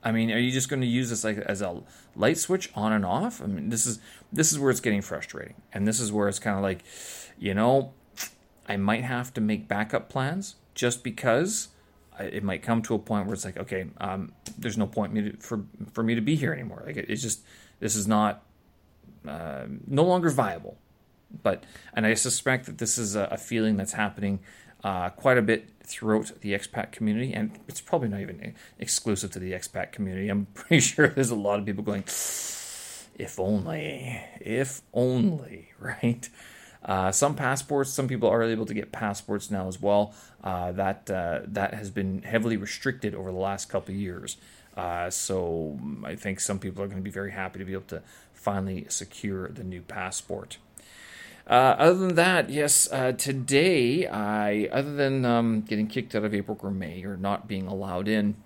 I 0.02 0.12
mean, 0.12 0.30
are 0.30 0.38
you 0.38 0.50
just 0.50 0.68
going 0.68 0.82
to 0.82 0.86
use 0.86 1.08
this 1.10 1.24
like 1.24 1.38
as 1.38 1.62
a 1.62 1.82
light 2.14 2.36
switch 2.36 2.70
on 2.74 2.92
and 2.92 3.04
off? 3.04 3.42
I 3.42 3.46
mean, 3.46 3.70
this 3.70 3.86
is 3.86 3.98
this 4.32 4.52
is 4.52 4.58
where 4.58 4.70
it's 4.70 4.80
getting 4.80 5.00
frustrating, 5.00 5.54
and 5.72 5.88
this 5.88 5.98
is 5.98 6.12
where 6.12 6.28
it's 6.28 6.38
kind 6.38 6.56
of 6.56 6.62
like, 6.62 6.84
you 7.38 7.54
know, 7.54 7.94
I 8.68 8.76
might 8.76 9.04
have 9.04 9.32
to 9.34 9.40
make 9.40 9.66
backup 9.66 10.08
plans 10.08 10.56
just 10.74 11.02
because 11.02 11.68
it 12.20 12.44
might 12.44 12.62
come 12.62 12.82
to 12.82 12.94
a 12.94 12.98
point 12.98 13.26
where 13.26 13.34
it's 13.34 13.44
like, 13.44 13.56
okay, 13.56 13.86
um, 13.98 14.32
there's 14.58 14.78
no 14.78 14.86
point 14.86 15.12
me 15.12 15.30
to, 15.30 15.36
for 15.38 15.64
for 15.92 16.02
me 16.02 16.14
to 16.14 16.20
be 16.20 16.36
here 16.36 16.52
anymore. 16.52 16.82
Like 16.86 16.96
it, 16.96 17.06
it's 17.08 17.22
just 17.22 17.40
this 17.80 17.96
is 17.96 18.06
not 18.06 18.42
uh, 19.26 19.64
no 19.86 20.04
longer 20.04 20.30
viable. 20.30 20.76
But 21.42 21.64
and 21.94 22.06
I 22.06 22.14
suspect 22.14 22.66
that 22.66 22.78
this 22.78 22.98
is 22.98 23.16
a, 23.16 23.24
a 23.24 23.36
feeling 23.36 23.76
that's 23.76 23.92
happening 23.92 24.40
uh, 24.82 25.10
quite 25.10 25.38
a 25.38 25.42
bit 25.42 25.70
throughout 25.82 26.32
the 26.40 26.52
expat 26.52 26.92
community, 26.92 27.32
and 27.32 27.58
it's 27.68 27.80
probably 27.80 28.08
not 28.08 28.20
even 28.20 28.54
exclusive 28.78 29.30
to 29.32 29.38
the 29.38 29.52
expat 29.52 29.92
community. 29.92 30.28
I'm 30.28 30.46
pretty 30.54 30.80
sure 30.80 31.08
there's 31.08 31.30
a 31.30 31.34
lot 31.34 31.58
of 31.58 31.66
people 31.66 31.82
going, 31.82 32.02
if 32.02 33.38
only, 33.38 34.20
if 34.40 34.82
only, 34.92 35.70
right? 35.78 36.28
Uh, 36.84 37.10
some 37.10 37.34
passports, 37.34 37.90
some 37.90 38.06
people 38.06 38.28
are 38.28 38.42
able 38.42 38.66
to 38.66 38.74
get 38.74 38.92
passports 38.92 39.50
now 39.50 39.68
as 39.68 39.80
well. 39.80 40.12
Uh, 40.42 40.70
that 40.72 41.10
uh, 41.10 41.40
that 41.46 41.72
has 41.72 41.90
been 41.90 42.20
heavily 42.22 42.58
restricted 42.58 43.14
over 43.14 43.32
the 43.32 43.38
last 43.38 43.70
couple 43.70 43.94
years. 43.94 44.36
Uh, 44.76 45.08
so 45.08 45.78
I 46.04 46.16
think 46.16 46.40
some 46.40 46.58
people 46.58 46.82
are 46.82 46.86
going 46.86 46.98
to 46.98 47.02
be 47.02 47.10
very 47.10 47.30
happy 47.30 47.58
to 47.58 47.64
be 47.64 47.72
able 47.72 47.84
to 47.84 48.02
finally 48.32 48.86
secure 48.88 49.48
the 49.48 49.64
new 49.64 49.80
passport. 49.80 50.58
Uh, 51.46 51.76
other 51.78 51.98
than 51.98 52.14
that, 52.14 52.48
yes, 52.48 52.88
uh, 52.90 53.12
today 53.12 54.06
I, 54.06 54.66
other 54.72 54.94
than 54.94 55.26
um, 55.26 55.60
getting 55.60 55.86
kicked 55.86 56.14
out 56.14 56.24
of 56.24 56.34
April 56.34 56.56
Gourmet 56.56 57.02
or 57.04 57.18
not 57.18 57.46
being 57.46 57.66
allowed 57.66 58.08
in, 58.08 58.36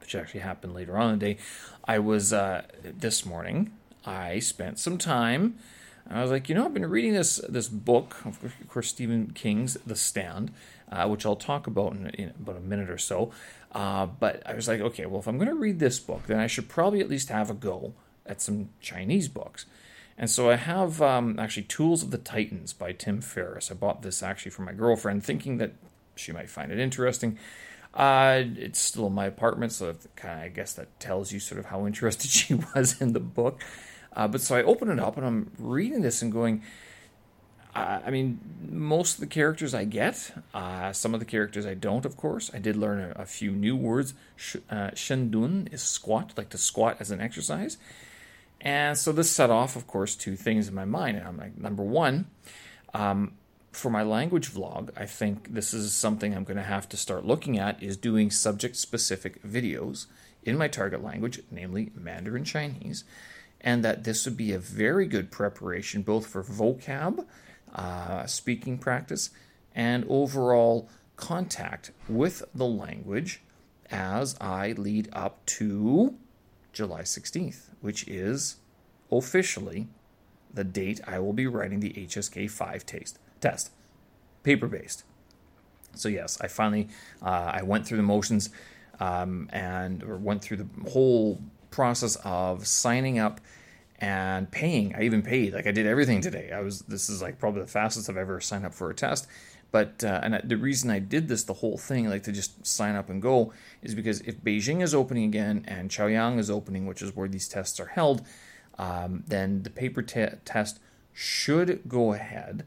which 0.00 0.14
actually 0.14 0.40
happened 0.40 0.72
later 0.72 0.96
on 0.96 1.14
in 1.14 1.18
the 1.18 1.34
day, 1.34 1.38
I 1.84 1.98
was 1.98 2.32
uh, 2.32 2.62
this 2.82 3.26
morning. 3.26 3.72
I 4.06 4.38
spent 4.38 4.78
some 4.78 4.96
time. 4.96 5.56
I 6.08 6.22
was 6.22 6.30
like, 6.30 6.48
you 6.48 6.54
know, 6.54 6.64
I've 6.64 6.74
been 6.74 6.86
reading 6.86 7.14
this 7.14 7.36
this 7.48 7.68
book, 7.68 8.16
of 8.24 8.38
course, 8.68 8.88
Stephen 8.88 9.32
King's 9.32 9.74
The 9.86 9.96
Stand, 9.96 10.52
uh, 10.90 11.06
which 11.08 11.26
I'll 11.26 11.36
talk 11.36 11.66
about 11.66 11.92
in, 11.92 12.08
in 12.10 12.28
about 12.30 12.56
a 12.56 12.60
minute 12.60 12.90
or 12.90 12.98
so. 12.98 13.32
Uh, 13.72 14.06
but 14.06 14.42
I 14.46 14.54
was 14.54 14.66
like, 14.66 14.80
okay, 14.80 15.06
well, 15.06 15.20
if 15.20 15.28
I'm 15.28 15.36
going 15.36 15.48
to 15.48 15.54
read 15.54 15.78
this 15.78 16.00
book, 16.00 16.26
then 16.26 16.38
I 16.38 16.46
should 16.46 16.68
probably 16.68 17.00
at 17.00 17.08
least 17.08 17.28
have 17.28 17.50
a 17.50 17.54
go 17.54 17.92
at 18.26 18.40
some 18.40 18.70
Chinese 18.80 19.28
books. 19.28 19.66
And 20.20 20.28
so 20.28 20.50
I 20.50 20.56
have 20.56 21.00
um, 21.00 21.38
actually 21.38 21.62
Tools 21.62 22.02
of 22.02 22.10
the 22.10 22.18
Titans 22.18 22.74
by 22.74 22.92
Tim 22.92 23.22
Ferriss. 23.22 23.70
I 23.70 23.74
bought 23.74 24.02
this 24.02 24.22
actually 24.22 24.50
for 24.50 24.60
my 24.60 24.74
girlfriend, 24.74 25.24
thinking 25.24 25.56
that 25.56 25.72
she 26.14 26.30
might 26.30 26.50
find 26.50 26.70
it 26.70 26.78
interesting. 26.78 27.38
Uh, 27.94 28.42
it's 28.56 28.78
still 28.78 29.06
in 29.06 29.14
my 29.14 29.24
apartment, 29.24 29.72
so 29.72 29.96
kind 30.16 30.38
of 30.38 30.44
I 30.44 30.48
guess 30.50 30.74
that 30.74 31.00
tells 31.00 31.32
you 31.32 31.40
sort 31.40 31.58
of 31.58 31.64
how 31.66 31.86
interested 31.86 32.30
she 32.38 32.52
was 32.52 33.00
in 33.00 33.14
the 33.14 33.20
book. 33.20 33.62
Uh, 34.12 34.28
but 34.28 34.42
so 34.42 34.54
I 34.56 34.62
open 34.62 34.90
it 34.90 35.00
up 35.00 35.16
and 35.16 35.26
I'm 35.26 35.52
reading 35.58 36.02
this 36.02 36.20
and 36.20 36.30
going, 36.30 36.62
Uh, 37.74 38.00
I 38.04 38.10
mean, 38.10 38.40
most 38.68 39.14
of 39.14 39.20
the 39.20 39.26
characters 39.26 39.72
I 39.72 39.84
get. 39.84 40.32
Uh, 40.52 40.92
some 40.92 41.14
of 41.14 41.20
the 41.20 41.26
characters 41.26 41.64
I 41.64 41.72
don't, 41.72 42.04
of 42.04 42.18
course. 42.18 42.50
I 42.52 42.58
did 42.58 42.76
learn 42.76 43.00
a, 43.00 43.22
a 43.22 43.24
few 43.24 43.52
new 43.52 43.74
words. 43.74 44.12
Sh- 44.36 44.56
uh, 44.68 44.90
shendun 44.90 45.72
is 45.72 45.80
squat, 45.80 46.34
like 46.36 46.50
to 46.50 46.58
squat 46.58 46.98
as 47.00 47.10
an 47.10 47.22
exercise. 47.22 47.78
And 48.60 48.96
so 48.96 49.12
this 49.12 49.30
set 49.30 49.50
off, 49.50 49.76
of 49.76 49.86
course, 49.86 50.14
two 50.14 50.36
things 50.36 50.68
in 50.68 50.74
my 50.74 50.84
mind. 50.84 51.16
And 51.16 51.26
I'm 51.26 51.38
like, 51.38 51.56
number 51.56 51.82
one, 51.82 52.26
um, 52.92 53.32
for 53.72 53.90
my 53.90 54.02
language 54.02 54.52
vlog, 54.52 54.90
I 54.96 55.06
think 55.06 55.54
this 55.54 55.72
is 55.72 55.94
something 55.94 56.34
I'm 56.34 56.44
going 56.44 56.56
to 56.56 56.62
have 56.62 56.88
to 56.90 56.96
start 56.96 57.24
looking 57.24 57.58
at 57.58 57.82
is 57.82 57.96
doing 57.96 58.30
subject 58.30 58.76
specific 58.76 59.42
videos 59.42 60.06
in 60.42 60.58
my 60.58 60.68
target 60.68 61.02
language, 61.02 61.40
namely 61.50 61.90
Mandarin 61.94 62.44
Chinese, 62.44 63.04
and 63.60 63.84
that 63.84 64.04
this 64.04 64.24
would 64.24 64.36
be 64.36 64.52
a 64.52 64.58
very 64.58 65.06
good 65.06 65.30
preparation 65.30 66.02
both 66.02 66.26
for 66.26 66.42
vocab, 66.42 67.26
uh, 67.74 68.26
speaking 68.26 68.78
practice, 68.78 69.30
and 69.74 70.04
overall 70.08 70.88
contact 71.16 71.92
with 72.08 72.42
the 72.54 72.66
language 72.66 73.42
as 73.90 74.36
I 74.40 74.72
lead 74.72 75.08
up 75.12 75.44
to 75.46 76.16
July 76.72 77.02
16th, 77.02 77.68
which 77.80 78.06
is 78.06 78.56
officially 79.10 79.88
the 80.52 80.64
date 80.64 81.00
I 81.06 81.18
will 81.18 81.32
be 81.32 81.46
writing 81.46 81.80
the 81.80 81.90
HSK 81.90 82.50
5 82.50 82.86
taste, 82.86 83.18
test, 83.40 83.70
paper 84.42 84.68
based. 84.68 85.04
So, 85.94 86.08
yes, 86.08 86.40
I 86.40 86.48
finally 86.48 86.88
uh, 87.22 87.50
I 87.54 87.62
went 87.62 87.86
through 87.86 87.96
the 87.96 88.04
motions 88.04 88.50
um, 89.00 89.48
and 89.52 90.02
or 90.02 90.16
went 90.16 90.42
through 90.42 90.58
the 90.58 90.90
whole 90.90 91.40
process 91.70 92.16
of 92.24 92.66
signing 92.66 93.18
up 93.18 93.40
and 93.98 94.50
paying. 94.50 94.94
I 94.94 95.02
even 95.02 95.22
paid. 95.22 95.52
Like 95.52 95.66
I 95.66 95.72
did 95.72 95.86
everything 95.86 96.20
today. 96.20 96.52
I 96.52 96.60
was. 96.60 96.82
This 96.82 97.10
is 97.10 97.20
like 97.20 97.38
probably 97.38 97.62
the 97.62 97.66
fastest 97.66 98.08
I've 98.08 98.16
ever 98.16 98.40
signed 98.40 98.64
up 98.64 98.74
for 98.74 98.90
a 98.90 98.94
test. 98.94 99.26
But 99.72 100.02
uh, 100.02 100.20
and 100.22 100.40
the 100.44 100.56
reason 100.56 100.90
I 100.90 100.98
did 100.98 101.28
this, 101.28 101.44
the 101.44 101.54
whole 101.54 101.78
thing, 101.78 102.08
like 102.08 102.24
to 102.24 102.32
just 102.32 102.66
sign 102.66 102.96
up 102.96 103.08
and 103.08 103.22
go, 103.22 103.52
is 103.82 103.94
because 103.94 104.20
if 104.22 104.40
Beijing 104.40 104.82
is 104.82 104.94
opening 104.94 105.24
again 105.24 105.64
and 105.68 105.90
Chaoyang 105.90 106.38
is 106.38 106.50
opening, 106.50 106.86
which 106.86 107.02
is 107.02 107.14
where 107.14 107.28
these 107.28 107.48
tests 107.48 107.78
are 107.78 107.86
held, 107.86 108.22
um, 108.78 109.24
then 109.28 109.62
the 109.62 109.70
paper 109.70 110.02
te- 110.02 110.36
test 110.44 110.80
should 111.12 111.82
go 111.88 112.12
ahead, 112.12 112.64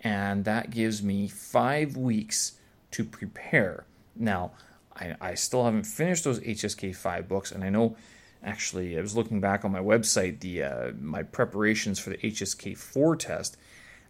and 0.00 0.44
that 0.44 0.70
gives 0.70 1.02
me 1.02 1.26
five 1.26 1.96
weeks 1.96 2.52
to 2.92 3.04
prepare. 3.04 3.84
Now, 4.14 4.52
I, 4.94 5.16
I 5.20 5.34
still 5.34 5.64
haven't 5.64 5.84
finished 5.84 6.24
those 6.24 6.38
HSK 6.40 6.94
five 6.94 7.28
books, 7.28 7.50
and 7.50 7.64
I 7.64 7.70
know 7.70 7.96
actually 8.44 8.96
I 8.96 9.00
was 9.00 9.16
looking 9.16 9.40
back 9.40 9.64
on 9.64 9.72
my 9.72 9.80
website 9.80 10.40
the 10.40 10.62
uh, 10.62 10.92
my 11.00 11.22
preparations 11.22 11.98
for 11.98 12.10
the 12.10 12.18
HSK 12.18 12.76
four 12.76 13.16
test 13.16 13.56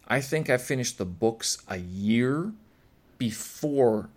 I 0.06 0.20
think 0.20 0.50
I 0.50 0.56
finished 0.58 0.99
the 0.99 1.04
books 1.04 1.58
a 1.68 1.78
year 1.78 2.52
before 3.18 4.11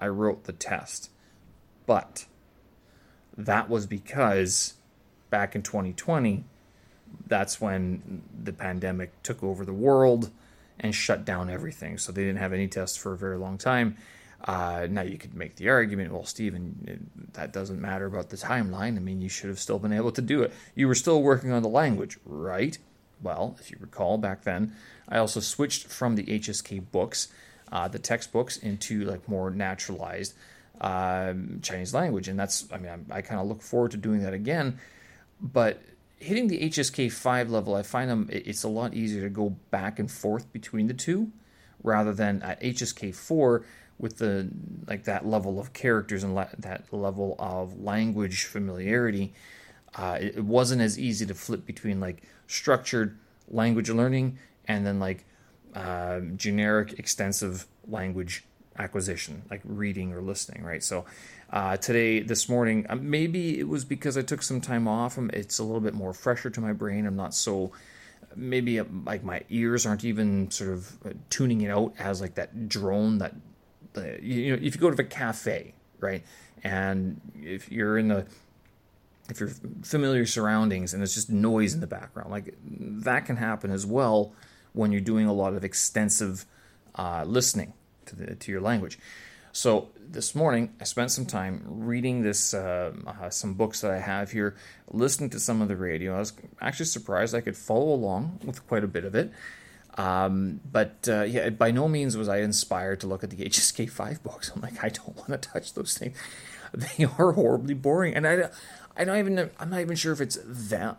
I 0.00 0.08
wrote 0.08 0.44
the 0.44 0.52
test. 0.52 1.10
But 1.86 2.26
that 3.36 3.68
was 3.68 3.86
because 3.86 4.74
back 5.30 5.54
in 5.54 5.62
2020, 5.62 6.44
that's 7.26 7.60
when 7.60 8.22
the 8.42 8.52
pandemic 8.52 9.22
took 9.22 9.42
over 9.42 9.64
the 9.64 9.72
world 9.72 10.30
and 10.80 10.94
shut 10.94 11.24
down 11.24 11.50
everything. 11.50 11.98
So 11.98 12.12
they 12.12 12.22
didn't 12.22 12.38
have 12.38 12.52
any 12.52 12.68
tests 12.68 12.96
for 12.96 13.12
a 13.12 13.16
very 13.16 13.36
long 13.36 13.58
time. 13.58 13.96
Uh, 14.44 14.86
now 14.90 15.02
you 15.02 15.16
could 15.16 15.34
make 15.34 15.56
the 15.56 15.68
argument, 15.70 16.12
well, 16.12 16.24
Stephen, 16.24 17.10
that 17.32 17.52
doesn't 17.52 17.80
matter 17.80 18.04
about 18.04 18.28
the 18.28 18.36
timeline. 18.36 18.96
I 18.96 19.00
mean, 19.00 19.22
you 19.22 19.28
should 19.28 19.48
have 19.48 19.58
still 19.58 19.78
been 19.78 19.92
able 19.92 20.12
to 20.12 20.20
do 20.20 20.42
it. 20.42 20.52
You 20.74 20.86
were 20.86 20.94
still 20.94 21.22
working 21.22 21.50
on 21.50 21.62
the 21.62 21.68
language, 21.68 22.18
right? 22.26 22.76
Well, 23.22 23.56
if 23.60 23.70
you 23.70 23.76
recall 23.80 24.18
back 24.18 24.42
then, 24.42 24.74
I 25.08 25.18
also 25.18 25.40
switched 25.40 25.86
from 25.86 26.16
the 26.16 26.24
HSK 26.24 26.90
books, 26.90 27.28
uh, 27.72 27.88
the 27.88 27.98
textbooks, 27.98 28.56
into 28.56 29.04
like 29.04 29.28
more 29.28 29.50
naturalized 29.50 30.34
um, 30.80 31.60
Chinese 31.62 31.94
language, 31.94 32.28
and 32.28 32.38
that's 32.38 32.66
I 32.72 32.78
mean 32.78 33.06
I, 33.10 33.18
I 33.18 33.22
kind 33.22 33.40
of 33.40 33.46
look 33.46 33.62
forward 33.62 33.92
to 33.92 33.96
doing 33.96 34.22
that 34.22 34.34
again. 34.34 34.78
But 35.40 35.82
hitting 36.18 36.48
the 36.48 36.60
HSK 36.68 37.12
five 37.12 37.50
level, 37.50 37.74
I 37.74 37.82
find 37.82 38.10
them 38.10 38.28
it's 38.30 38.62
a 38.62 38.68
lot 38.68 38.94
easier 38.94 39.22
to 39.22 39.30
go 39.30 39.50
back 39.70 39.98
and 39.98 40.10
forth 40.10 40.52
between 40.52 40.86
the 40.86 40.94
two, 40.94 41.30
rather 41.82 42.12
than 42.12 42.42
at 42.42 42.60
HSK 42.60 43.14
four 43.14 43.64
with 43.98 44.18
the 44.18 44.48
like 44.86 45.04
that 45.04 45.26
level 45.26 45.60
of 45.60 45.72
characters 45.72 46.24
and 46.24 46.34
la- 46.34 46.48
that 46.58 46.92
level 46.92 47.36
of 47.38 47.80
language 47.80 48.44
familiarity. 48.44 49.32
Uh, 49.96 50.18
it, 50.20 50.36
it 50.36 50.44
wasn't 50.44 50.80
as 50.80 50.98
easy 50.98 51.24
to 51.26 51.34
flip 51.34 51.64
between 51.66 52.00
like 52.00 52.22
structured 52.46 53.18
language 53.48 53.90
learning 53.90 54.38
and 54.66 54.86
then 54.86 54.98
like 54.98 55.24
uh, 55.74 56.20
generic 56.36 56.98
extensive 56.98 57.66
language 57.88 58.44
acquisition, 58.78 59.42
like 59.50 59.60
reading 59.64 60.12
or 60.12 60.20
listening, 60.20 60.62
right? 60.64 60.82
So 60.82 61.04
uh, 61.50 61.76
today, 61.76 62.20
this 62.20 62.48
morning, 62.48 62.86
uh, 62.88 62.96
maybe 62.96 63.58
it 63.58 63.68
was 63.68 63.84
because 63.84 64.16
I 64.16 64.22
took 64.22 64.42
some 64.42 64.60
time 64.60 64.88
off. 64.88 65.18
Um, 65.18 65.30
it's 65.32 65.58
a 65.58 65.64
little 65.64 65.80
bit 65.80 65.94
more 65.94 66.12
fresher 66.12 66.50
to 66.50 66.60
my 66.60 66.72
brain. 66.72 67.06
I'm 67.06 67.16
not 67.16 67.34
so 67.34 67.72
maybe 68.36 68.80
uh, 68.80 68.84
like 69.04 69.22
my 69.22 69.42
ears 69.50 69.86
aren't 69.86 70.04
even 70.04 70.50
sort 70.50 70.70
of 70.70 70.96
uh, 71.06 71.10
tuning 71.30 71.60
it 71.60 71.70
out 71.70 71.94
as 71.98 72.20
like 72.20 72.34
that 72.34 72.68
drone 72.68 73.18
that 73.18 73.34
you 74.20 74.50
know 74.50 74.62
if 74.62 74.74
you 74.74 74.80
go 74.80 74.90
to 74.90 75.00
a 75.00 75.06
cafe 75.06 75.72
right 76.00 76.24
and 76.64 77.20
if 77.40 77.70
you're 77.70 77.96
in 77.96 78.08
the 78.08 78.26
if 79.30 79.40
you're 79.40 79.50
familiar 79.82 80.26
surroundings 80.26 80.92
and 80.92 81.02
it's 81.02 81.14
just 81.14 81.30
noise 81.30 81.74
in 81.74 81.80
the 81.80 81.86
background 81.86 82.30
like 82.30 82.54
that 82.62 83.24
can 83.24 83.36
happen 83.36 83.70
as 83.70 83.86
well 83.86 84.34
when 84.74 84.92
you're 84.92 85.00
doing 85.00 85.26
a 85.26 85.32
lot 85.32 85.54
of 85.54 85.64
extensive 85.64 86.44
uh, 86.96 87.24
listening 87.26 87.72
to, 88.06 88.16
the, 88.16 88.34
to 88.34 88.52
your 88.52 88.60
language. 88.60 88.98
So 89.52 89.90
this 89.96 90.34
morning, 90.34 90.74
I 90.80 90.84
spent 90.84 91.12
some 91.12 91.26
time 91.26 91.62
reading 91.64 92.22
this 92.22 92.54
uh, 92.54 92.92
uh, 93.06 93.30
some 93.30 93.54
books 93.54 93.80
that 93.82 93.92
I 93.92 93.98
have 94.00 94.32
here, 94.32 94.56
listening 94.90 95.30
to 95.30 95.40
some 95.40 95.62
of 95.62 95.68
the 95.68 95.76
radio. 95.76 96.16
I 96.16 96.18
was 96.18 96.32
actually 96.60 96.86
surprised 96.86 97.36
I 97.36 97.40
could 97.40 97.56
follow 97.56 97.94
along 97.94 98.40
with 98.44 98.66
quite 98.66 98.82
a 98.82 98.88
bit 98.88 99.04
of 99.04 99.14
it. 99.14 99.32
Um, 99.96 100.60
but 100.70 101.08
uh, 101.08 101.22
yeah, 101.22 101.50
by 101.50 101.70
no 101.70 101.86
means 101.86 102.16
was 102.16 102.28
I 102.28 102.38
inspired 102.38 102.98
to 103.00 103.06
look 103.06 103.22
at 103.22 103.30
the 103.30 103.36
HSK 103.44 103.88
five 103.88 104.24
books. 104.24 104.50
I'm 104.52 104.60
like, 104.60 104.82
I 104.82 104.88
don't 104.88 105.16
want 105.16 105.40
to 105.40 105.48
touch 105.48 105.74
those 105.74 105.96
things. 105.96 106.16
They 106.74 107.04
are 107.04 107.30
horribly 107.30 107.74
boring, 107.74 108.16
and 108.16 108.26
I, 108.26 108.50
I 108.96 109.04
don't 109.04 109.18
even. 109.18 109.50
I'm 109.58 109.70
not 109.70 109.80
even 109.80 109.96
sure 109.96 110.12
if 110.12 110.20
it's 110.20 110.38
that. 110.44 110.98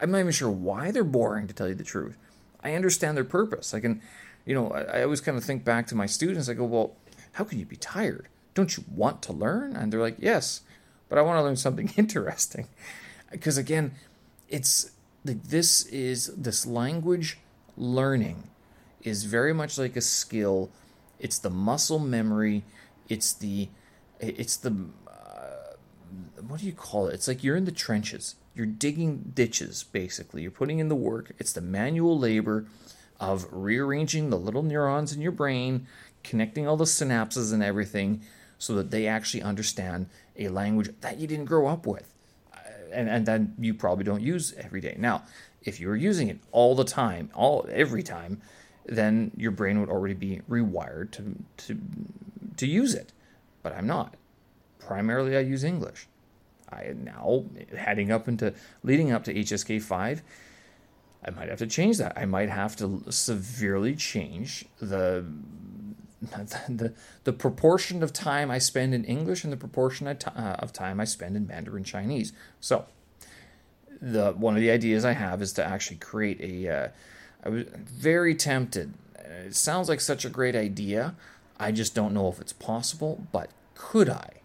I'm 0.00 0.10
not 0.10 0.18
even 0.18 0.32
sure 0.32 0.50
why 0.50 0.90
they're 0.90 1.04
boring, 1.04 1.46
to 1.46 1.54
tell 1.54 1.68
you 1.68 1.74
the 1.74 1.84
truth. 1.84 2.16
I 2.62 2.74
understand 2.74 3.16
their 3.16 3.24
purpose. 3.24 3.74
I 3.74 3.80
can, 3.80 4.00
you 4.44 4.54
know, 4.54 4.70
I, 4.70 4.80
I 4.80 5.02
always 5.02 5.20
kind 5.20 5.36
of 5.36 5.44
think 5.44 5.64
back 5.64 5.86
to 5.88 5.94
my 5.94 6.06
students. 6.06 6.48
I 6.48 6.54
go, 6.54 6.64
well, 6.64 6.96
how 7.32 7.44
can 7.44 7.58
you 7.58 7.66
be 7.66 7.76
tired? 7.76 8.28
Don't 8.54 8.76
you 8.76 8.84
want 8.90 9.22
to 9.22 9.32
learn? 9.32 9.76
And 9.76 9.92
they're 9.92 10.00
like, 10.00 10.16
yes, 10.18 10.62
but 11.08 11.18
I 11.18 11.22
want 11.22 11.38
to 11.38 11.42
learn 11.42 11.56
something 11.56 11.92
interesting. 11.96 12.68
Because 13.30 13.58
again, 13.58 13.92
it's 14.48 14.90
like 15.24 15.42
this 15.44 15.84
is 15.86 16.28
this 16.28 16.66
language 16.66 17.38
learning 17.76 18.44
is 19.02 19.24
very 19.24 19.52
much 19.52 19.78
like 19.78 19.96
a 19.96 20.00
skill. 20.00 20.70
It's 21.18 21.38
the 21.38 21.50
muscle 21.50 21.98
memory. 21.98 22.64
It's 23.08 23.32
the, 23.32 23.68
it's 24.18 24.56
the, 24.56 24.86
what 26.46 26.60
do 26.60 26.66
you 26.66 26.72
call 26.72 27.06
it? 27.06 27.14
It's 27.14 27.28
like 27.28 27.44
you're 27.44 27.56
in 27.56 27.64
the 27.64 27.72
trenches. 27.72 28.34
You're 28.54 28.66
digging 28.66 29.32
ditches 29.34 29.84
basically. 29.84 30.42
You're 30.42 30.50
putting 30.50 30.78
in 30.78 30.88
the 30.88 30.96
work. 30.96 31.32
It's 31.38 31.52
the 31.52 31.60
manual 31.60 32.18
labor 32.18 32.66
of 33.18 33.46
rearranging 33.50 34.30
the 34.30 34.38
little 34.38 34.62
neurons 34.62 35.12
in 35.12 35.20
your 35.20 35.32
brain 35.32 35.86
connecting 36.22 36.66
all 36.66 36.76
the 36.76 36.84
synapses 36.84 37.52
and 37.52 37.62
everything 37.62 38.22
so 38.58 38.74
that 38.74 38.90
they 38.90 39.06
actually 39.06 39.42
understand 39.42 40.06
a 40.36 40.48
language 40.48 40.90
that 41.00 41.18
you 41.18 41.26
didn't 41.26 41.46
grow 41.46 41.66
up 41.66 41.86
with 41.86 42.12
uh, 42.54 42.58
and 42.92 43.08
and 43.08 43.26
then 43.26 43.54
you 43.58 43.72
probably 43.72 44.04
don't 44.04 44.22
use 44.22 44.54
every 44.58 44.80
day. 44.80 44.96
Now 44.98 45.22
if 45.62 45.80
you 45.80 45.88
were 45.88 45.96
using 45.96 46.28
it 46.28 46.40
all 46.52 46.74
the 46.74 46.84
time 46.84 47.30
all 47.34 47.66
every 47.70 48.02
time 48.02 48.40
then 48.86 49.30
your 49.36 49.50
brain 49.50 49.78
would 49.80 49.90
already 49.90 50.14
be 50.14 50.40
rewired 50.48 51.10
to 51.12 51.36
to 51.58 51.78
to 52.56 52.66
use 52.66 52.94
it. 52.94 53.12
But 53.62 53.74
i'm 53.74 53.86
not 53.86 54.14
primarily 54.80 55.36
i 55.36 55.40
use 55.40 55.64
english 55.64 56.08
I 56.72 56.94
now 56.96 57.44
heading 57.76 58.10
up 58.10 58.28
into 58.28 58.54
leading 58.82 59.12
up 59.12 59.24
to 59.24 59.34
HSK 59.34 59.82
five. 59.82 60.22
I 61.24 61.30
might 61.30 61.48
have 61.48 61.58
to 61.58 61.66
change 61.66 61.98
that. 61.98 62.16
I 62.16 62.24
might 62.24 62.48
have 62.48 62.76
to 62.76 63.02
severely 63.10 63.94
change 63.94 64.64
the 64.80 65.24
the 66.68 66.94
the 67.24 67.32
proportion 67.32 68.02
of 68.02 68.12
time 68.12 68.50
I 68.50 68.58
spend 68.58 68.94
in 68.94 69.04
English 69.04 69.44
and 69.44 69.52
the 69.52 69.56
proportion 69.56 70.06
of, 70.06 70.18
t- 70.18 70.30
uh, 70.34 70.56
of 70.58 70.72
time 70.72 71.00
I 71.00 71.04
spend 71.04 71.36
in 71.36 71.46
Mandarin 71.46 71.84
Chinese. 71.84 72.32
So, 72.60 72.86
the 74.00 74.32
one 74.32 74.54
of 74.54 74.60
the 74.60 74.70
ideas 74.70 75.04
I 75.04 75.12
have 75.12 75.42
is 75.42 75.52
to 75.54 75.64
actually 75.64 75.98
create 75.98 76.40
a. 76.40 76.68
Uh, 76.68 76.88
I 77.42 77.48
was 77.48 77.64
very 77.64 78.34
tempted. 78.34 78.94
It 79.18 79.54
sounds 79.54 79.88
like 79.88 80.00
such 80.00 80.24
a 80.24 80.28
great 80.28 80.54
idea. 80.54 81.14
I 81.58 81.72
just 81.72 81.94
don't 81.94 82.12
know 82.12 82.28
if 82.28 82.40
it's 82.40 82.52
possible. 82.52 83.26
But 83.32 83.50
could 83.74 84.10
I? 84.10 84.39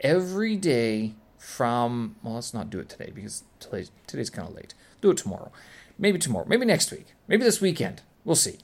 Every 0.00 0.56
day 0.56 1.14
from 1.38 2.16
well 2.22 2.34
let's 2.34 2.54
not 2.54 2.70
do 2.70 2.80
it 2.80 2.88
today 2.88 3.12
because 3.14 3.44
today's, 3.60 3.90
today's 4.06 4.30
kind 4.30 4.48
of 4.48 4.54
late 4.54 4.74
do 5.00 5.10
it 5.10 5.16
tomorrow 5.16 5.52
maybe 5.98 6.18
tomorrow 6.18 6.46
maybe 6.48 6.64
next 6.64 6.90
week 6.90 7.14
maybe 7.28 7.44
this 7.44 7.60
weekend 7.60 8.02
We'll 8.24 8.36
see. 8.36 8.58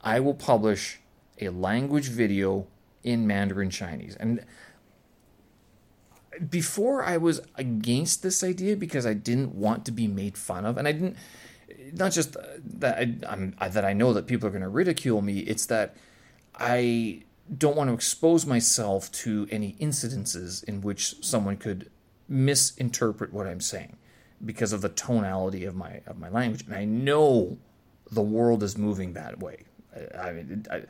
I 0.00 0.20
will 0.20 0.34
publish 0.34 1.00
a 1.40 1.48
language 1.48 2.08
video 2.08 2.66
in 3.02 3.26
Mandarin 3.26 3.70
Chinese. 3.70 4.16
And 4.16 4.44
before 6.48 7.04
I 7.04 7.16
was 7.16 7.40
against 7.56 8.22
this 8.22 8.42
idea 8.42 8.76
because 8.76 9.04
I 9.04 9.14
didn't 9.14 9.54
want 9.54 9.84
to 9.86 9.92
be 9.92 10.06
made 10.06 10.38
fun 10.38 10.64
of, 10.64 10.78
and 10.78 10.86
I 10.86 10.92
didn't. 10.92 11.16
Not 11.92 12.12
just 12.12 12.36
that 12.78 12.98
I, 12.98 13.14
I'm 13.28 13.54
that 13.60 13.84
I 13.84 13.92
know 13.92 14.12
that 14.12 14.26
people 14.26 14.46
are 14.46 14.50
going 14.50 14.62
to 14.62 14.68
ridicule 14.68 15.22
me. 15.22 15.40
It's 15.40 15.66
that 15.66 15.96
I 16.54 17.22
don't 17.56 17.76
want 17.76 17.88
to 17.88 17.94
expose 17.94 18.46
myself 18.46 19.10
to 19.12 19.46
any 19.50 19.76
incidences 19.80 20.64
in 20.64 20.80
which 20.80 21.24
someone 21.24 21.56
could 21.56 21.90
misinterpret 22.28 23.32
what 23.32 23.46
I'm 23.46 23.60
saying 23.60 23.96
because 24.44 24.72
of 24.72 24.80
the 24.80 24.88
tonality 24.88 25.64
of 25.64 25.74
my 25.74 26.00
of 26.06 26.18
my 26.18 26.28
language. 26.28 26.64
And 26.66 26.74
I 26.74 26.84
know 26.84 27.58
the 28.10 28.22
world 28.22 28.62
is 28.62 28.78
moving 28.78 29.12
that 29.14 29.40
way. 29.40 29.64
I, 30.18 30.32
mean, 30.32 30.66
I, 30.70 30.82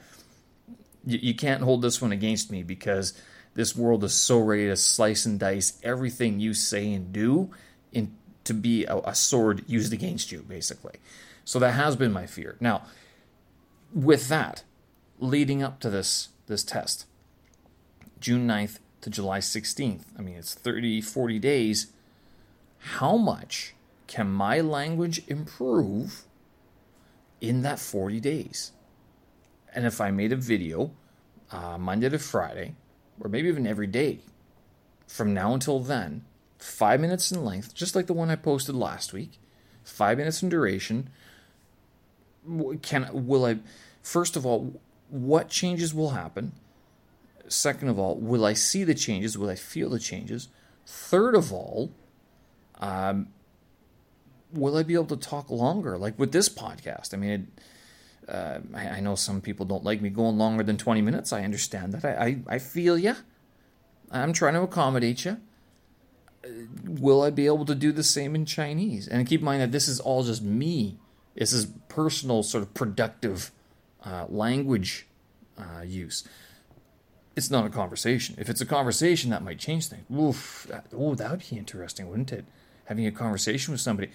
you, 1.04 1.18
you 1.20 1.34
can't 1.34 1.62
hold 1.62 1.82
this 1.82 2.00
one 2.00 2.12
against 2.12 2.50
me 2.50 2.62
because 2.62 3.12
this 3.54 3.76
world 3.76 4.02
is 4.04 4.14
so 4.14 4.38
ready 4.38 4.66
to 4.66 4.76
slice 4.76 5.26
and 5.26 5.38
dice 5.38 5.78
everything 5.82 6.40
you 6.40 6.54
say 6.54 6.92
and 6.92 7.12
do 7.12 7.50
in 7.92 8.14
to 8.44 8.54
be 8.54 8.84
a, 8.84 8.96
a 8.98 9.14
sword 9.14 9.64
used 9.66 9.92
against 9.92 10.30
you, 10.32 10.42
basically. 10.42 10.94
So 11.44 11.58
that 11.58 11.72
has 11.72 11.96
been 11.96 12.12
my 12.12 12.26
fear. 12.26 12.56
Now, 12.60 12.82
with 13.92 14.28
that, 14.28 14.64
leading 15.18 15.62
up 15.62 15.80
to 15.80 15.90
this 15.90 16.28
this 16.46 16.64
test, 16.64 17.06
June 18.20 18.46
9th 18.46 18.78
to 19.00 19.10
July 19.10 19.38
16th, 19.38 20.04
I 20.18 20.22
mean, 20.22 20.36
it's 20.36 20.54
30, 20.54 21.00
40 21.00 21.38
days. 21.38 21.88
How 22.78 23.16
much 23.16 23.74
can 24.06 24.30
my 24.30 24.60
language 24.60 25.22
improve 25.28 26.22
in 27.40 27.62
that 27.62 27.78
40 27.78 28.20
days? 28.20 28.72
And 29.74 29.84
if 29.84 30.00
I 30.00 30.10
made 30.10 30.32
a 30.32 30.36
video 30.36 30.92
uh, 31.50 31.78
Monday 31.78 32.08
to 32.08 32.18
Friday, 32.18 32.74
or 33.20 33.28
maybe 33.28 33.48
even 33.48 33.66
every 33.66 33.86
day 33.86 34.20
from 35.06 35.34
now 35.34 35.54
until 35.54 35.80
then, 35.80 36.24
five 36.58 37.00
minutes 37.00 37.30
in 37.30 37.44
length, 37.44 37.74
just 37.74 37.94
like 37.94 38.06
the 38.06 38.14
one 38.14 38.30
I 38.30 38.36
posted 38.36 38.74
last 38.74 39.12
week, 39.12 39.38
five 39.84 40.18
minutes 40.18 40.42
in 40.42 40.48
duration. 40.48 41.10
Can 42.82 43.08
will 43.26 43.44
I? 43.44 43.58
First 44.02 44.36
of 44.36 44.44
all, 44.44 44.80
what 45.10 45.48
changes 45.48 45.94
will 45.94 46.10
happen? 46.10 46.52
Second 47.48 47.88
of 47.88 47.98
all, 47.98 48.16
will 48.16 48.44
I 48.44 48.54
see 48.54 48.84
the 48.84 48.94
changes? 48.94 49.36
Will 49.36 49.50
I 49.50 49.54
feel 49.54 49.90
the 49.90 49.98
changes? 49.98 50.48
Third 50.86 51.34
of 51.34 51.52
all, 51.52 51.92
um, 52.78 53.28
will 54.52 54.76
I 54.76 54.82
be 54.82 54.94
able 54.94 55.06
to 55.06 55.16
talk 55.16 55.50
longer? 55.50 55.98
Like 55.98 56.18
with 56.18 56.32
this 56.32 56.48
podcast, 56.48 57.14
I 57.14 57.16
mean. 57.16 57.30
It, 57.30 57.40
uh, 58.28 58.60
I, 58.72 58.88
I, 58.88 59.00
know 59.00 59.16
some 59.16 59.40
people 59.40 59.66
don't 59.66 59.84
like 59.84 60.00
me 60.00 60.08
going 60.08 60.38
longer 60.38 60.62
than 60.62 60.78
20 60.78 61.02
minutes. 61.02 61.32
I 61.32 61.42
understand 61.44 61.92
that. 61.92 62.04
I, 62.04 62.24
I, 62.24 62.54
I 62.54 62.58
feel 62.58 62.96
you. 62.96 63.16
I'm 64.10 64.32
trying 64.32 64.54
to 64.54 64.62
accommodate 64.62 65.24
you. 65.24 65.38
Uh, 66.44 66.48
will 66.86 67.22
I 67.22 67.30
be 67.30 67.46
able 67.46 67.64
to 67.66 67.74
do 67.74 67.92
the 67.92 68.02
same 68.02 68.34
in 68.34 68.46
Chinese? 68.46 69.08
And 69.08 69.26
keep 69.26 69.40
in 69.40 69.44
mind 69.44 69.60
that 69.60 69.72
this 69.72 69.88
is 69.88 70.00
all 70.00 70.24
just 70.24 70.42
me. 70.42 70.98
This 71.34 71.52
is 71.52 71.66
personal, 71.88 72.42
sort 72.42 72.62
of 72.62 72.72
productive 72.74 73.50
uh, 74.04 74.26
language 74.28 75.06
uh, 75.58 75.82
use. 75.82 76.24
It's 77.36 77.50
not 77.50 77.66
a 77.66 77.70
conversation. 77.70 78.36
If 78.38 78.48
it's 78.48 78.60
a 78.60 78.66
conversation, 78.66 79.30
that 79.30 79.42
might 79.42 79.58
change 79.58 79.88
things. 79.88 80.04
Oof, 80.14 80.66
that, 80.70 80.86
oh, 80.96 81.14
that 81.14 81.30
would 81.30 81.42
be 81.50 81.56
interesting, 81.56 82.08
wouldn't 82.08 82.32
it? 82.32 82.44
Having 82.84 83.06
a 83.06 83.12
conversation 83.12 83.72
with 83.72 83.80
somebody. 83.80 84.10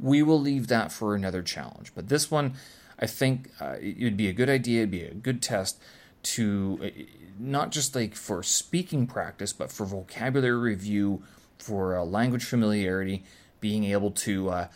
We 0.00 0.22
will 0.22 0.40
leave 0.40 0.66
that 0.68 0.90
for 0.90 1.14
another 1.14 1.42
challenge. 1.42 1.92
But 1.94 2.08
this 2.08 2.30
one, 2.30 2.54
I 2.98 3.06
think 3.06 3.50
uh, 3.60 3.76
it 3.80 4.02
would 4.02 4.16
be 4.16 4.28
a 4.28 4.32
good 4.32 4.48
idea, 4.48 4.80
it'd 4.80 4.90
be 4.90 5.04
a 5.04 5.14
good 5.14 5.40
test 5.40 5.80
to 6.22 6.80
uh, 6.82 7.02
not 7.38 7.70
just 7.70 7.94
like 7.94 8.14
for 8.14 8.42
speaking 8.42 9.06
practice, 9.06 9.52
but 9.52 9.70
for 9.70 9.84
vocabulary 9.84 10.58
review, 10.58 11.22
for 11.58 11.96
uh, 11.96 12.02
language 12.02 12.44
familiarity, 12.44 13.22
being 13.60 13.84
able 13.84 14.10
to 14.10 14.66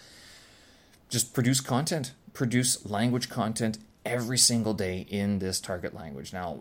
just 1.09 1.35
produce 1.35 1.61
content, 1.61 2.13
produce 2.33 2.89
language 2.89 3.29
content 3.29 3.79
every 4.09 4.39
single 4.39 4.75
day 4.75 5.07
in 5.09 5.39
this 5.39 5.61
target 5.61 5.95
language. 5.95 6.33
Now, 6.33 6.61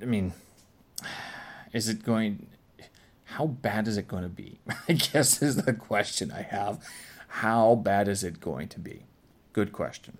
I 0.00 0.04
mean, 0.04 0.32
is 1.72 1.88
it 1.88 2.04
going? 2.04 2.46
How 3.24 3.46
bad 3.46 3.88
is 3.88 3.96
it 3.96 4.08
going 4.08 4.22
to 4.22 4.28
be? 4.28 4.58
I 4.88 4.92
guess 4.92 5.42
is 5.42 5.56
the 5.56 5.72
question 5.72 6.32
I 6.32 6.42
have. 6.42 6.84
How 7.28 7.74
bad 7.74 8.08
is 8.08 8.24
it 8.24 8.40
going 8.40 8.68
to 8.68 8.80
be? 8.80 9.04
Good 9.52 9.72
question. 9.72 10.18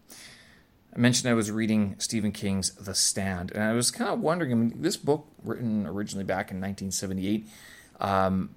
I 0.94 0.98
mentioned 0.98 1.30
I 1.30 1.34
was 1.34 1.50
reading 1.50 1.94
Stephen 1.98 2.32
King's 2.32 2.74
The 2.74 2.94
Stand, 2.94 3.52
and 3.52 3.62
I 3.62 3.72
was 3.72 3.90
kind 3.90 4.10
of 4.10 4.20
wondering. 4.20 4.52
I 4.52 4.54
mean, 4.54 4.82
this 4.82 4.96
book, 4.96 5.26
written 5.42 5.86
originally 5.86 6.24
back 6.24 6.50
in 6.50 6.60
1978, 6.60 7.46
um, 8.00 8.50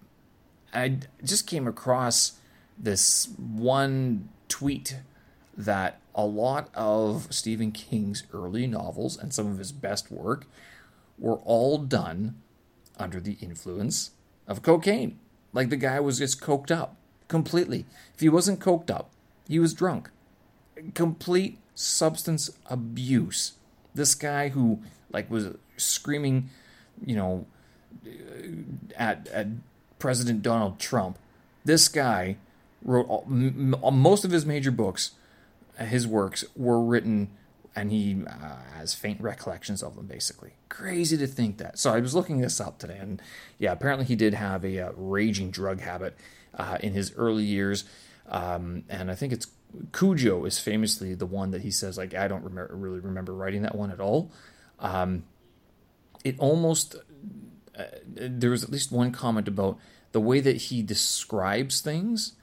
I 0.74 0.98
just 1.24 1.48
came 1.48 1.68
across 1.68 2.34
this 2.78 3.30
one 3.38 4.30
tweet 4.48 4.98
that 5.58 6.01
a 6.15 6.26
lot 6.26 6.69
of 6.74 7.28
Stephen 7.30 7.71
King's 7.71 8.24
early 8.34 8.67
novels 8.67 9.17
and 9.17 9.34
some 9.34 9.47
of 9.47 9.58
his 9.58 9.71
best 9.71 10.12
work 10.12 10.45
were 11.17 11.38
all 11.38 11.78
done 11.78 12.36
under 12.97 13.19
the 13.19 13.38
influence 13.41 14.12
of 14.47 14.62
cocaine. 14.62 15.19
Like 15.54 15.69
the 15.69 15.78
guy 15.78 16.00
was 16.00 16.19
just 16.19 16.41
coked 16.41 16.71
up 16.71 16.95
completely. 17.28 17.86
If 18.13 18.21
he 18.21 18.30
wasn't 18.30 18.60
coked 18.60 18.89
up, 18.89 19.12
he 19.47 19.60
was 19.60 19.74
drunk. 19.74 20.10
Complete 20.93 21.60
substance 21.76 22.50
abuse. 22.69 23.54
This 23.93 24.15
guy 24.15 24.50
who 24.50 24.82
like 25.12 25.30
was 25.30 25.56
screaming, 25.78 26.50
you 27.06 27.15
know, 27.15 27.45
at 28.95 29.28
at 29.28 29.47
President 30.00 30.41
Donald 30.41 30.80
Trump. 30.80 31.17
This 31.63 31.88
guy 31.88 32.38
wrote 32.84 33.08
all, 33.08 33.26
m- 33.28 33.76
most 33.93 34.26
of 34.26 34.32
his 34.32 34.45
major 34.45 34.71
books. 34.71 35.12
His 35.86 36.08
works 36.08 36.44
were 36.56 36.82
written, 36.84 37.32
and 37.76 37.91
he 37.91 38.24
uh, 38.26 38.56
has 38.76 38.94
faint 38.94 39.22
recollections 39.22 39.82
of 39.84 39.96
them. 39.96 40.08
Basically, 40.08 40.54
crazy 40.70 41.17
to 41.17 41.28
think 41.28 41.58
that. 41.58 41.80
So 41.80 41.94
I 41.94 42.00
was 42.00 42.15
looking 42.15 42.41
this 42.41 42.60
up 42.60 42.80
today, 42.80 42.98
and 43.00 43.22
yeah, 43.58 43.72
apparently 43.72 44.06
he 44.06 44.15
did 44.15 44.34
have 44.34 44.63
a 44.63 44.88
uh, 44.88 44.91
raging 44.96 45.52
drug 45.52 45.82
habit 45.82 46.17
uh, 46.56 46.78
in 46.82 46.94
his 46.94 47.13
early 47.15 47.44
years, 47.44 47.86
um, 48.30 48.84
and 48.89 49.12
I 49.12 49.15
think 49.15 49.34
it's 49.34 49.48
Cujo 49.94 50.46
is 50.46 50.60
famously 50.60 51.15
the 51.15 51.26
one 51.26 51.52
that 51.52 51.62
he 51.62 51.72
says 51.72 51.98
like 51.98 52.13
I 52.13 52.28
don't 52.28 52.44
remember, 52.44 52.76
really 52.76 53.00
remember 53.00 53.34
writing 53.34 53.62
that 53.63 53.76
one 53.76 53.91
at 53.91 54.00
all. 54.00 54.32
Um, 54.80 55.24
it 56.24 56.38
almost 56.39 56.96
uh, 57.78 57.84
there 58.06 58.52
was 58.52 58.63
at 58.63 58.70
least 58.70 58.91
one 58.91 59.12
comment 59.12 59.48
about 59.48 59.78
the 60.12 60.20
way 60.20 60.39
that 60.41 60.58
he 60.58 60.82
describes 60.82 61.82
things 61.82 62.34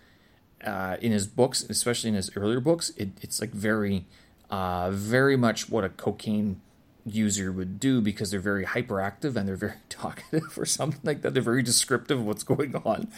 uh, 0.64 0.96
in 1.00 1.12
his 1.12 1.26
books, 1.26 1.64
especially 1.68 2.08
in 2.08 2.14
his 2.14 2.30
earlier 2.36 2.60
books. 2.60 2.90
It, 2.96 3.10
it's 3.20 3.40
like 3.40 3.50
very, 3.50 4.06
uh, 4.50 4.90
very 4.90 5.36
much 5.36 5.68
what 5.68 5.84
a 5.84 5.88
cocaine 5.88 6.60
user 7.04 7.50
would 7.52 7.80
do 7.80 8.00
because 8.00 8.30
they're 8.30 8.40
very 8.40 8.64
hyperactive 8.64 9.36
and 9.36 9.48
they're 9.48 9.56
very 9.56 9.74
talkative 9.88 10.58
or 10.58 10.66
something 10.66 11.00
like 11.04 11.22
that. 11.22 11.34
They're 11.34 11.42
very 11.42 11.62
descriptive 11.62 12.18
of 12.18 12.26
what's 12.26 12.44
going 12.44 12.76
on. 12.76 13.08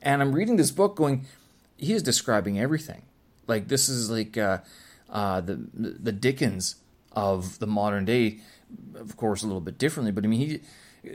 And 0.00 0.20
I'm 0.20 0.32
reading 0.32 0.56
this 0.56 0.70
book 0.70 0.96
going, 0.96 1.26
he 1.76 1.92
is 1.92 2.02
describing 2.02 2.58
everything. 2.58 3.02
Like 3.46 3.68
this 3.68 3.88
is 3.88 4.10
like 4.10 4.36
uh, 4.36 4.58
uh, 5.10 5.40
the 5.40 5.66
the 5.74 6.12
Dickens 6.12 6.76
of 7.12 7.58
the 7.58 7.66
modern 7.66 8.04
day, 8.04 8.38
of 8.94 9.16
course, 9.16 9.42
a 9.42 9.46
little 9.46 9.60
bit 9.60 9.78
differently. 9.78 10.12
But 10.12 10.24
I 10.24 10.28
mean, 10.28 10.40
he 10.40 10.60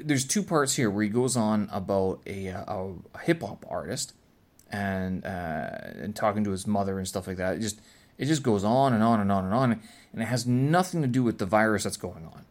there's 0.04 0.26
two 0.26 0.44
parts 0.44 0.76
here 0.76 0.90
where 0.90 1.04
he 1.04 1.10
goes 1.10 1.38
on 1.38 1.70
about 1.72 2.22
a, 2.26 2.48
a, 2.48 2.94
a 3.16 3.20
hip 3.20 3.42
hop 3.42 3.66
artist 3.70 4.14
and 4.72 5.26
uh, 5.26 5.70
and 6.02 6.16
talking 6.16 6.44
to 6.44 6.52
his 6.52 6.68
mother 6.68 6.98
and 6.98 7.08
stuff 7.08 7.28
like 7.28 7.38
that. 7.38 7.58
It 7.58 7.62
just 7.62 7.82
it 8.18 8.26
just 8.26 8.44
goes 8.44 8.64
on 8.64 8.94
and 8.94 9.04
on 9.04 9.20
and 9.20 9.32
on 9.32 9.46
and 9.46 9.54
on, 9.54 9.82
and 10.14 10.22
it 10.22 10.26
has 10.26 10.46
nothing 10.46 11.02
to 11.02 11.08
do 11.08 11.24
with 11.24 11.38
the 11.38 11.46
virus 11.46 11.84
that's 11.84 11.98
going 11.98 12.26
on. 12.26 12.46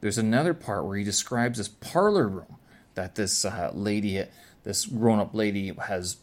There's 0.00 0.18
another 0.18 0.54
part 0.54 0.84
where 0.84 0.96
he 0.96 1.04
describes 1.04 1.58
this 1.58 1.68
parlor 1.68 2.28
room 2.28 2.56
that 2.94 3.14
this 3.14 3.44
uh, 3.44 3.70
lady, 3.74 4.22
this 4.64 4.86
grown 4.86 5.18
up 5.18 5.34
lady, 5.34 5.72
has 5.86 6.18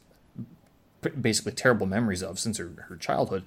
basically 1.19 1.51
terrible 1.51 1.85
memories 1.85 2.23
of 2.23 2.39
since 2.39 2.57
her, 2.57 2.85
her 2.87 2.95
childhood. 2.95 3.43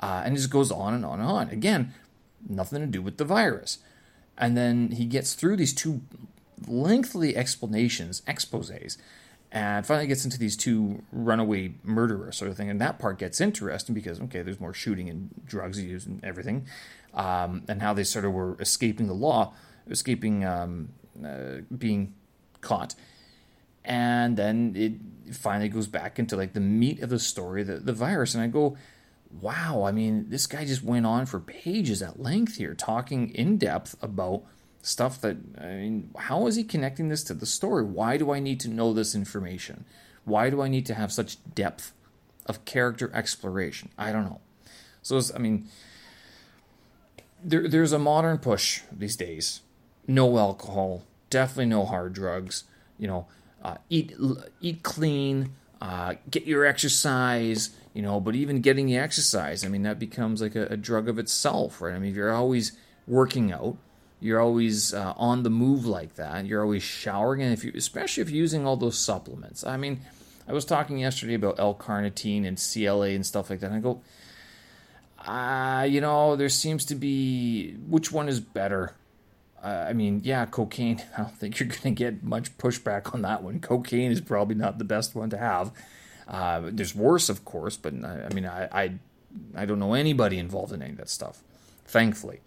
Uh, 0.00 0.22
and 0.24 0.34
just 0.34 0.50
goes 0.50 0.72
on 0.72 0.94
and 0.94 1.04
on 1.04 1.20
and 1.20 1.28
on. 1.28 1.48
Again, 1.50 1.94
nothing 2.48 2.80
to 2.80 2.86
do 2.86 3.00
with 3.00 3.18
the 3.18 3.24
virus. 3.24 3.78
And 4.36 4.56
then 4.56 4.90
he 4.90 5.04
gets 5.04 5.34
through 5.34 5.56
these 5.56 5.72
two 5.72 6.02
lengthy 6.66 7.36
explanations, 7.36 8.22
exposes, 8.26 8.98
and 9.52 9.86
finally 9.86 10.06
gets 10.08 10.24
into 10.24 10.38
these 10.38 10.56
two 10.56 11.02
runaway 11.12 11.74
murderers 11.84 12.36
sort 12.36 12.50
of 12.50 12.56
thing. 12.56 12.70
And 12.70 12.80
that 12.80 12.98
part 12.98 13.18
gets 13.18 13.40
interesting 13.40 13.94
because, 13.94 14.20
okay, 14.22 14.42
there's 14.42 14.58
more 14.58 14.74
shooting 14.74 15.08
and 15.08 15.30
drugs 15.46 15.80
used 15.80 16.08
and 16.08 16.24
everything, 16.24 16.66
um, 17.14 17.62
and 17.68 17.80
how 17.80 17.92
they 17.92 18.04
sort 18.04 18.24
of 18.24 18.32
were 18.32 18.56
escaping 18.60 19.06
the 19.06 19.14
law, 19.14 19.54
escaping 19.88 20.44
um, 20.44 20.88
uh, 21.24 21.58
being 21.76 22.14
caught 22.60 22.94
and 23.84 24.36
then 24.36 24.74
it 24.76 25.34
finally 25.34 25.68
goes 25.68 25.86
back 25.86 26.18
into 26.18 26.36
like 26.36 26.52
the 26.52 26.60
meat 26.60 27.00
of 27.00 27.10
the 27.10 27.18
story, 27.18 27.62
the, 27.62 27.78
the 27.78 27.92
virus. 27.92 28.34
And 28.34 28.42
I 28.42 28.46
go, 28.46 28.76
wow, 29.40 29.84
I 29.84 29.92
mean, 29.92 30.28
this 30.28 30.46
guy 30.46 30.64
just 30.64 30.82
went 30.82 31.06
on 31.06 31.26
for 31.26 31.40
pages 31.40 32.02
at 32.02 32.20
length 32.20 32.56
here, 32.56 32.74
talking 32.74 33.30
in 33.30 33.58
depth 33.58 33.96
about 34.02 34.44
stuff 34.82 35.20
that, 35.20 35.36
I 35.58 35.66
mean, 35.66 36.10
how 36.18 36.46
is 36.46 36.56
he 36.56 36.64
connecting 36.64 37.08
this 37.08 37.22
to 37.24 37.34
the 37.34 37.46
story? 37.46 37.84
Why 37.84 38.16
do 38.16 38.32
I 38.32 38.40
need 38.40 38.60
to 38.60 38.68
know 38.68 38.92
this 38.92 39.14
information? 39.14 39.84
Why 40.24 40.50
do 40.50 40.60
I 40.60 40.68
need 40.68 40.86
to 40.86 40.94
have 40.94 41.12
such 41.12 41.38
depth 41.54 41.92
of 42.46 42.64
character 42.64 43.10
exploration? 43.14 43.90
I 43.96 44.12
don't 44.12 44.24
know. 44.24 44.40
So, 45.02 45.20
I 45.34 45.38
mean, 45.38 45.68
there, 47.42 47.68
there's 47.68 47.92
a 47.92 47.98
modern 47.98 48.38
push 48.38 48.82
these 48.92 49.16
days. 49.16 49.60
No 50.06 50.38
alcohol, 50.38 51.04
definitely 51.30 51.66
no 51.66 51.84
hard 51.84 52.12
drugs. 52.12 52.64
You 52.98 53.08
know, 53.08 53.26
uh, 53.62 53.76
eat 53.88 54.14
eat 54.60 54.82
clean, 54.82 55.54
uh, 55.80 56.14
get 56.30 56.44
your 56.44 56.64
exercise. 56.64 57.70
You 57.94 58.02
know, 58.02 58.20
but 58.20 58.34
even 58.34 58.60
getting 58.62 58.86
the 58.86 58.96
exercise, 58.96 59.64
I 59.64 59.68
mean, 59.68 59.82
that 59.82 59.98
becomes 59.98 60.40
like 60.40 60.56
a, 60.56 60.66
a 60.66 60.76
drug 60.76 61.08
of 61.08 61.18
itself, 61.18 61.80
right? 61.80 61.94
I 61.94 61.98
mean, 61.98 62.10
if 62.10 62.16
you're 62.16 62.32
always 62.32 62.72
working 63.06 63.52
out, 63.52 63.76
you're 64.22 64.40
always 64.40 64.94
uh, 64.94 65.14
on 65.16 65.42
the 65.42 65.50
move 65.50 65.84
like 65.84 66.14
that. 66.14 66.46
You're 66.46 66.62
always 66.62 66.82
showering, 66.82 67.42
and 67.42 67.52
if 67.52 67.64
you, 67.64 67.72
especially 67.74 68.22
if 68.22 68.30
you're 68.30 68.38
using 68.38 68.66
all 68.66 68.76
those 68.76 68.98
supplements. 68.98 69.64
I 69.64 69.76
mean, 69.76 70.00
I 70.48 70.52
was 70.52 70.64
talking 70.64 70.98
yesterday 70.98 71.34
about 71.34 71.58
L-carnitine 71.58 72.46
and 72.46 72.56
CLA 72.56 73.08
and 73.08 73.26
stuff 73.26 73.50
like 73.50 73.60
that. 73.60 73.70
And 73.70 73.76
I 73.76 73.80
go, 73.80 74.00
uh, 75.26 75.84
you 75.84 76.00
know, 76.00 76.36
there 76.36 76.48
seems 76.48 76.84
to 76.86 76.94
be 76.94 77.72
which 77.88 78.12
one 78.12 78.28
is 78.28 78.40
better. 78.40 78.94
Uh, 79.62 79.86
I 79.88 79.92
mean, 79.92 80.20
yeah, 80.24 80.46
cocaine. 80.46 81.02
I 81.16 81.22
don't 81.22 81.36
think 81.36 81.58
you're 81.58 81.68
going 81.68 81.82
to 81.82 81.90
get 81.90 82.22
much 82.22 82.56
pushback 82.58 83.14
on 83.14 83.22
that 83.22 83.42
one. 83.42 83.60
Cocaine 83.60 84.10
is 84.10 84.20
probably 84.20 84.54
not 84.54 84.78
the 84.78 84.84
best 84.84 85.14
one 85.14 85.30
to 85.30 85.38
have. 85.38 85.72
Uh, 86.28 86.62
there's 86.64 86.94
worse, 86.94 87.28
of 87.28 87.44
course, 87.44 87.76
but 87.76 87.92
I, 88.04 88.26
I 88.30 88.34
mean, 88.34 88.46
I, 88.46 88.68
I, 88.72 88.92
I 89.56 89.64
don't 89.64 89.78
know 89.78 89.94
anybody 89.94 90.38
involved 90.38 90.72
in 90.72 90.82
any 90.82 90.92
of 90.92 90.98
that 90.98 91.08
stuff, 91.08 91.42
thankfully. 91.84 92.40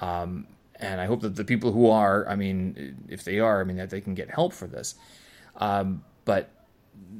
Um, 0.00 0.46
and 0.80 1.00
I 1.00 1.06
hope 1.06 1.20
that 1.20 1.36
the 1.36 1.44
people 1.44 1.72
who 1.72 1.88
are, 1.88 2.26
I 2.28 2.36
mean, 2.36 3.04
if 3.08 3.22
they 3.22 3.38
are, 3.38 3.60
I 3.60 3.64
mean, 3.64 3.76
that 3.76 3.90
they 3.90 4.00
can 4.00 4.14
get 4.14 4.30
help 4.30 4.52
for 4.52 4.66
this. 4.66 4.94
Um, 5.56 6.04
but 6.24 6.50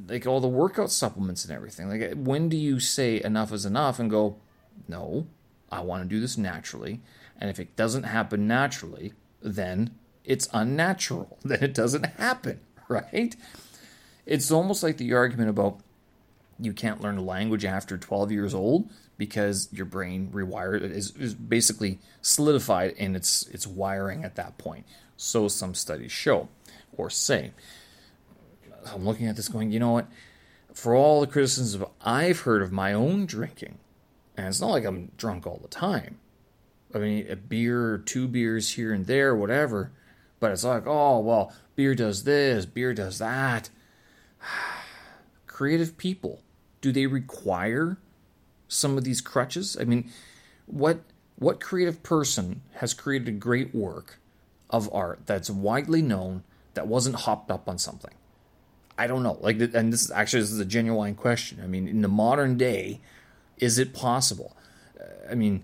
like 0.07 0.25
all 0.25 0.39
the 0.39 0.47
workout 0.47 0.91
supplements 0.91 1.45
and 1.45 1.53
everything, 1.53 1.89
like 1.89 2.13
when 2.15 2.49
do 2.49 2.57
you 2.57 2.79
say 2.79 3.21
enough 3.21 3.53
is 3.53 3.65
enough 3.65 3.99
and 3.99 4.09
go, 4.09 4.37
no, 4.87 5.27
I 5.71 5.81
want 5.81 6.03
to 6.03 6.09
do 6.09 6.19
this 6.19 6.37
naturally. 6.37 7.01
And 7.39 7.49
if 7.49 7.59
it 7.59 7.75
doesn't 7.75 8.03
happen 8.03 8.47
naturally, 8.47 9.13
then 9.41 9.91
it's 10.25 10.49
unnatural. 10.53 11.37
Then 11.43 11.63
it 11.63 11.73
doesn't 11.73 12.05
happen, 12.05 12.59
right? 12.87 13.35
It's 14.25 14.51
almost 14.51 14.81
like 14.83 14.97
the 14.97 15.13
argument 15.13 15.49
about 15.49 15.79
you 16.59 16.73
can't 16.73 17.01
learn 17.01 17.17
a 17.17 17.23
language 17.23 17.65
after 17.65 17.97
12 17.97 18.31
years 18.31 18.53
old 18.53 18.89
because 19.21 19.69
your 19.71 19.85
brain 19.85 20.31
rewired 20.33 20.81
is, 20.81 21.15
is 21.15 21.35
basically 21.35 21.99
solidified 22.23 22.89
in 22.93 23.15
its 23.15 23.43
its 23.49 23.67
wiring 23.67 24.23
at 24.23 24.33
that 24.33 24.57
point. 24.57 24.83
So 25.15 25.47
some 25.47 25.75
studies 25.75 26.11
show 26.11 26.49
or 26.97 27.11
say. 27.11 27.51
I'm 28.91 29.05
looking 29.05 29.27
at 29.27 29.35
this 29.35 29.47
going, 29.47 29.71
you 29.71 29.79
know 29.79 29.91
what? 29.91 30.07
For 30.73 30.95
all 30.95 31.21
the 31.21 31.27
criticisms 31.27 31.87
I've 32.03 32.39
heard 32.39 32.63
of 32.63 32.71
my 32.71 32.93
own 32.93 33.27
drinking, 33.27 33.77
and 34.35 34.47
it's 34.47 34.59
not 34.59 34.71
like 34.71 34.85
I'm 34.85 35.11
drunk 35.17 35.45
all 35.45 35.59
the 35.61 35.67
time. 35.67 36.17
I 36.91 36.97
mean, 36.97 37.27
a 37.29 37.35
beer, 37.35 37.99
two 38.03 38.27
beers 38.27 38.71
here 38.71 38.91
and 38.91 39.05
there, 39.05 39.35
whatever. 39.35 39.91
But 40.39 40.51
it's 40.51 40.63
like, 40.63 40.87
oh, 40.87 41.19
well, 41.19 41.53
beer 41.75 41.93
does 41.93 42.23
this, 42.23 42.65
beer 42.65 42.95
does 42.95 43.19
that. 43.19 43.69
Creative 45.45 45.95
people, 45.95 46.41
do 46.81 46.91
they 46.91 47.05
require 47.05 47.99
some 48.71 48.97
of 48.97 49.03
these 49.03 49.21
crutches? 49.21 49.77
I 49.79 49.83
mean, 49.83 50.09
what 50.65 51.01
what 51.37 51.59
creative 51.59 52.03
person 52.03 52.61
has 52.75 52.93
created 52.93 53.27
a 53.27 53.31
great 53.31 53.73
work 53.73 54.19
of 54.69 54.93
art 54.93 55.21
that's 55.25 55.49
widely 55.49 56.01
known 56.01 56.43
that 56.75 56.87
wasn't 56.87 57.15
hopped 57.15 57.51
up 57.51 57.67
on 57.67 57.77
something? 57.77 58.13
I 58.97 59.07
don't 59.07 59.23
know. 59.23 59.37
Like, 59.41 59.59
and 59.59 59.91
this 59.91 60.03
is 60.03 60.11
actually 60.11 60.41
this 60.41 60.51
is 60.51 60.59
a 60.59 60.65
genuine 60.65 61.15
question. 61.15 61.59
I 61.63 61.67
mean, 61.67 61.87
in 61.87 62.01
the 62.01 62.07
modern 62.07 62.57
day, 62.57 63.01
is 63.57 63.79
it 63.79 63.93
possible? 63.93 64.55
I 65.29 65.35
mean, 65.35 65.63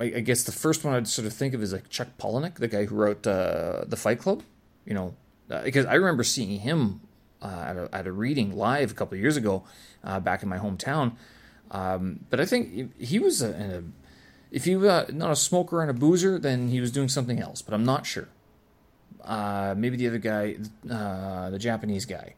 I, 0.00 0.04
I, 0.04 0.20
guess 0.20 0.44
the 0.44 0.52
first 0.52 0.84
one 0.84 0.94
I'd 0.94 1.08
sort 1.08 1.26
of 1.26 1.32
think 1.32 1.54
of 1.54 1.62
is 1.62 1.72
like 1.72 1.90
Chuck 1.90 2.08
Palahniuk, 2.18 2.54
the 2.54 2.68
guy 2.68 2.86
who 2.86 2.94
wrote 2.94 3.26
uh, 3.26 3.84
the 3.86 3.96
Fight 3.96 4.18
Club. 4.18 4.42
You 4.86 4.94
know, 4.94 5.14
uh, 5.50 5.62
because 5.62 5.86
I 5.86 5.94
remember 5.94 6.24
seeing 6.24 6.60
him 6.60 7.00
uh, 7.42 7.64
at, 7.66 7.76
a, 7.76 7.88
at 7.92 8.06
a 8.06 8.12
reading 8.12 8.56
live 8.56 8.90
a 8.90 8.94
couple 8.94 9.18
years 9.18 9.36
ago, 9.36 9.64
uh, 10.02 10.20
back 10.20 10.42
in 10.42 10.48
my 10.48 10.58
hometown. 10.58 11.12
Um, 11.72 12.20
but 12.30 12.38
I 12.40 12.44
think 12.44 13.00
he 13.00 13.18
was 13.18 13.42
a, 13.42 13.50
a 13.50 13.82
if 14.50 14.64
he 14.64 14.76
was 14.76 15.12
not 15.12 15.30
a 15.30 15.36
smoker 15.36 15.80
and 15.80 15.90
a 15.90 15.94
boozer, 15.94 16.38
then 16.38 16.68
he 16.68 16.80
was 16.80 16.92
doing 16.92 17.08
something 17.08 17.40
else. 17.40 17.62
But 17.62 17.74
I'm 17.74 17.84
not 17.84 18.06
sure. 18.06 18.28
Uh, 19.24 19.74
maybe 19.76 19.96
the 19.96 20.06
other 20.06 20.18
guy, 20.18 20.56
uh, 20.90 21.50
the 21.50 21.58
Japanese 21.58 22.04
guy, 22.04 22.34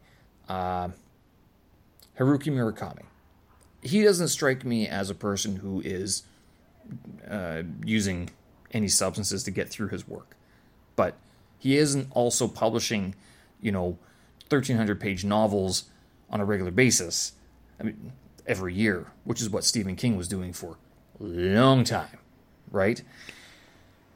Haruki 0.49 0.93
Murakami 2.19 3.03
he 3.85 4.01
doesn't 4.01 4.29
strike 4.29 4.65
me 4.65 4.87
as 4.87 5.11
a 5.11 5.15
person 5.15 5.57
who 5.57 5.79
is 5.81 6.23
uh, 7.29 7.61
using 7.85 8.31
any 8.71 8.87
substances 8.87 9.43
to 9.43 9.51
get 9.51 9.69
through 9.69 9.89
his 9.89 10.07
work. 10.07 10.35
But 10.95 11.15
he 11.59 11.77
isn't 11.77 12.07
also 12.11 12.47
publishing, 12.47 13.13
you 13.61 13.71
know, 13.71 13.97
1,300 14.49 14.99
page 14.99 15.23
novels 15.23 15.85
on 16.31 16.41
a 16.41 16.45
regular 16.45 16.71
basis. 16.71 17.33
I 17.79 17.83
mean, 17.83 18.11
every 18.47 18.73
year, 18.73 19.07
which 19.23 19.41
is 19.41 19.49
what 19.49 19.63
Stephen 19.63 19.95
King 19.95 20.17
was 20.17 20.27
doing 20.27 20.53
for 20.53 20.77
a 21.19 21.23
long 21.23 21.83
time, 21.83 22.19
right? 22.71 23.01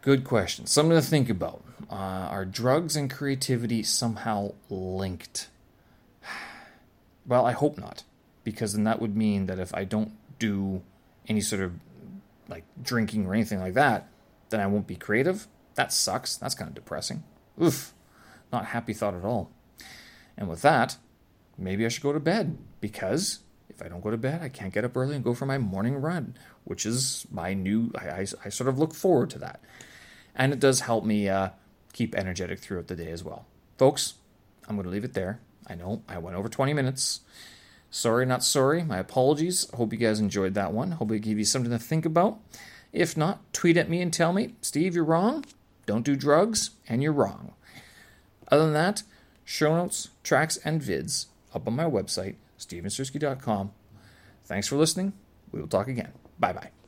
Good 0.01 0.23
question. 0.23 0.65
Something 0.65 0.97
to 0.97 1.05
think 1.05 1.29
about. 1.29 1.63
Uh, 1.89 1.95
are 1.95 2.45
drugs 2.45 2.95
and 2.95 3.09
creativity 3.09 3.83
somehow 3.83 4.53
linked? 4.69 5.49
Well, 7.27 7.45
I 7.45 7.51
hope 7.51 7.77
not 7.77 8.05
because 8.43 8.73
then 8.73 8.85
that 8.85 8.99
would 8.99 9.15
mean 9.15 9.45
that 9.45 9.59
if 9.59 9.71
I 9.75 9.83
don't 9.83 10.13
do 10.39 10.81
any 11.27 11.41
sort 11.41 11.61
of 11.61 11.73
like 12.47 12.63
drinking 12.81 13.27
or 13.27 13.35
anything 13.35 13.59
like 13.59 13.75
that, 13.75 14.07
then 14.49 14.59
I 14.59 14.65
won't 14.65 14.87
be 14.87 14.95
creative. 14.95 15.47
That 15.75 15.93
sucks. 15.93 16.35
That's 16.37 16.55
kind 16.55 16.69
of 16.69 16.73
depressing. 16.73 17.23
Oof. 17.61 17.93
Not 18.51 18.65
happy 18.65 18.93
thought 18.93 19.13
at 19.13 19.23
all. 19.23 19.51
And 20.37 20.49
with 20.49 20.63
that, 20.63 20.97
maybe 21.57 21.85
I 21.85 21.89
should 21.89 22.01
go 22.01 22.13
to 22.13 22.19
bed 22.19 22.57
because 22.81 23.39
if 23.69 23.81
I 23.81 23.87
don't 23.87 24.01
go 24.01 24.11
to 24.11 24.17
bed, 24.17 24.41
I 24.41 24.49
can't 24.49 24.73
get 24.73 24.83
up 24.83 24.97
early 24.97 25.15
and 25.15 25.23
go 25.23 25.33
for 25.33 25.45
my 25.45 25.57
morning 25.57 25.95
run, 26.01 26.35
which 26.63 26.85
is 26.85 27.25
my 27.31 27.53
new, 27.53 27.91
I, 27.95 28.09
I, 28.09 28.27
I 28.45 28.49
sort 28.49 28.67
of 28.67 28.79
look 28.79 28.93
forward 28.93 29.29
to 29.31 29.39
that. 29.39 29.61
And 30.35 30.51
it 30.51 30.59
does 30.59 30.81
help 30.81 31.05
me 31.05 31.29
uh, 31.29 31.49
keep 31.93 32.15
energetic 32.15 32.59
throughout 32.59 32.87
the 32.87 32.95
day 32.95 33.11
as 33.11 33.23
well. 33.23 33.45
Folks, 33.77 34.15
I'm 34.67 34.75
going 34.75 34.85
to 34.85 34.91
leave 34.91 35.03
it 35.03 35.13
there. 35.13 35.39
I 35.67 35.75
know 35.75 36.01
I 36.07 36.17
went 36.17 36.35
over 36.35 36.49
20 36.49 36.73
minutes. 36.73 37.21
Sorry, 37.91 38.25
not 38.25 38.43
sorry. 38.43 38.83
My 38.83 38.97
apologies. 38.97 39.69
Hope 39.73 39.93
you 39.93 39.99
guys 39.99 40.19
enjoyed 40.19 40.53
that 40.53 40.73
one. 40.73 40.91
Hope 40.91 41.11
it 41.11 41.19
gave 41.19 41.39
you 41.39 41.45
something 41.45 41.71
to 41.71 41.79
think 41.79 42.05
about. 42.05 42.39
If 42.91 43.15
not, 43.15 43.53
tweet 43.53 43.77
at 43.77 43.89
me 43.89 44.01
and 44.01 44.11
tell 44.11 44.33
me, 44.33 44.55
Steve, 44.61 44.95
you're 44.95 45.03
wrong. 45.03 45.45
Don't 45.85 46.05
do 46.05 46.15
drugs, 46.15 46.71
and 46.87 47.01
you're 47.01 47.11
wrong. 47.11 47.53
Other 48.51 48.63
than 48.65 48.73
that, 48.73 49.03
show 49.43 49.75
notes, 49.75 50.09
tracks, 50.23 50.57
and 50.57 50.81
vids 50.81 51.27
up 51.53 51.67
on 51.67 51.75
my 51.75 51.85
website, 51.85 52.35
stevensersky.com. 52.59 53.71
Thanks 54.45 54.67
for 54.67 54.75
listening. 54.75 55.13
We 55.51 55.59
will 55.61 55.67
talk 55.67 55.87
again. 55.87 56.11
Bye 56.39 56.53
bye. 56.53 56.78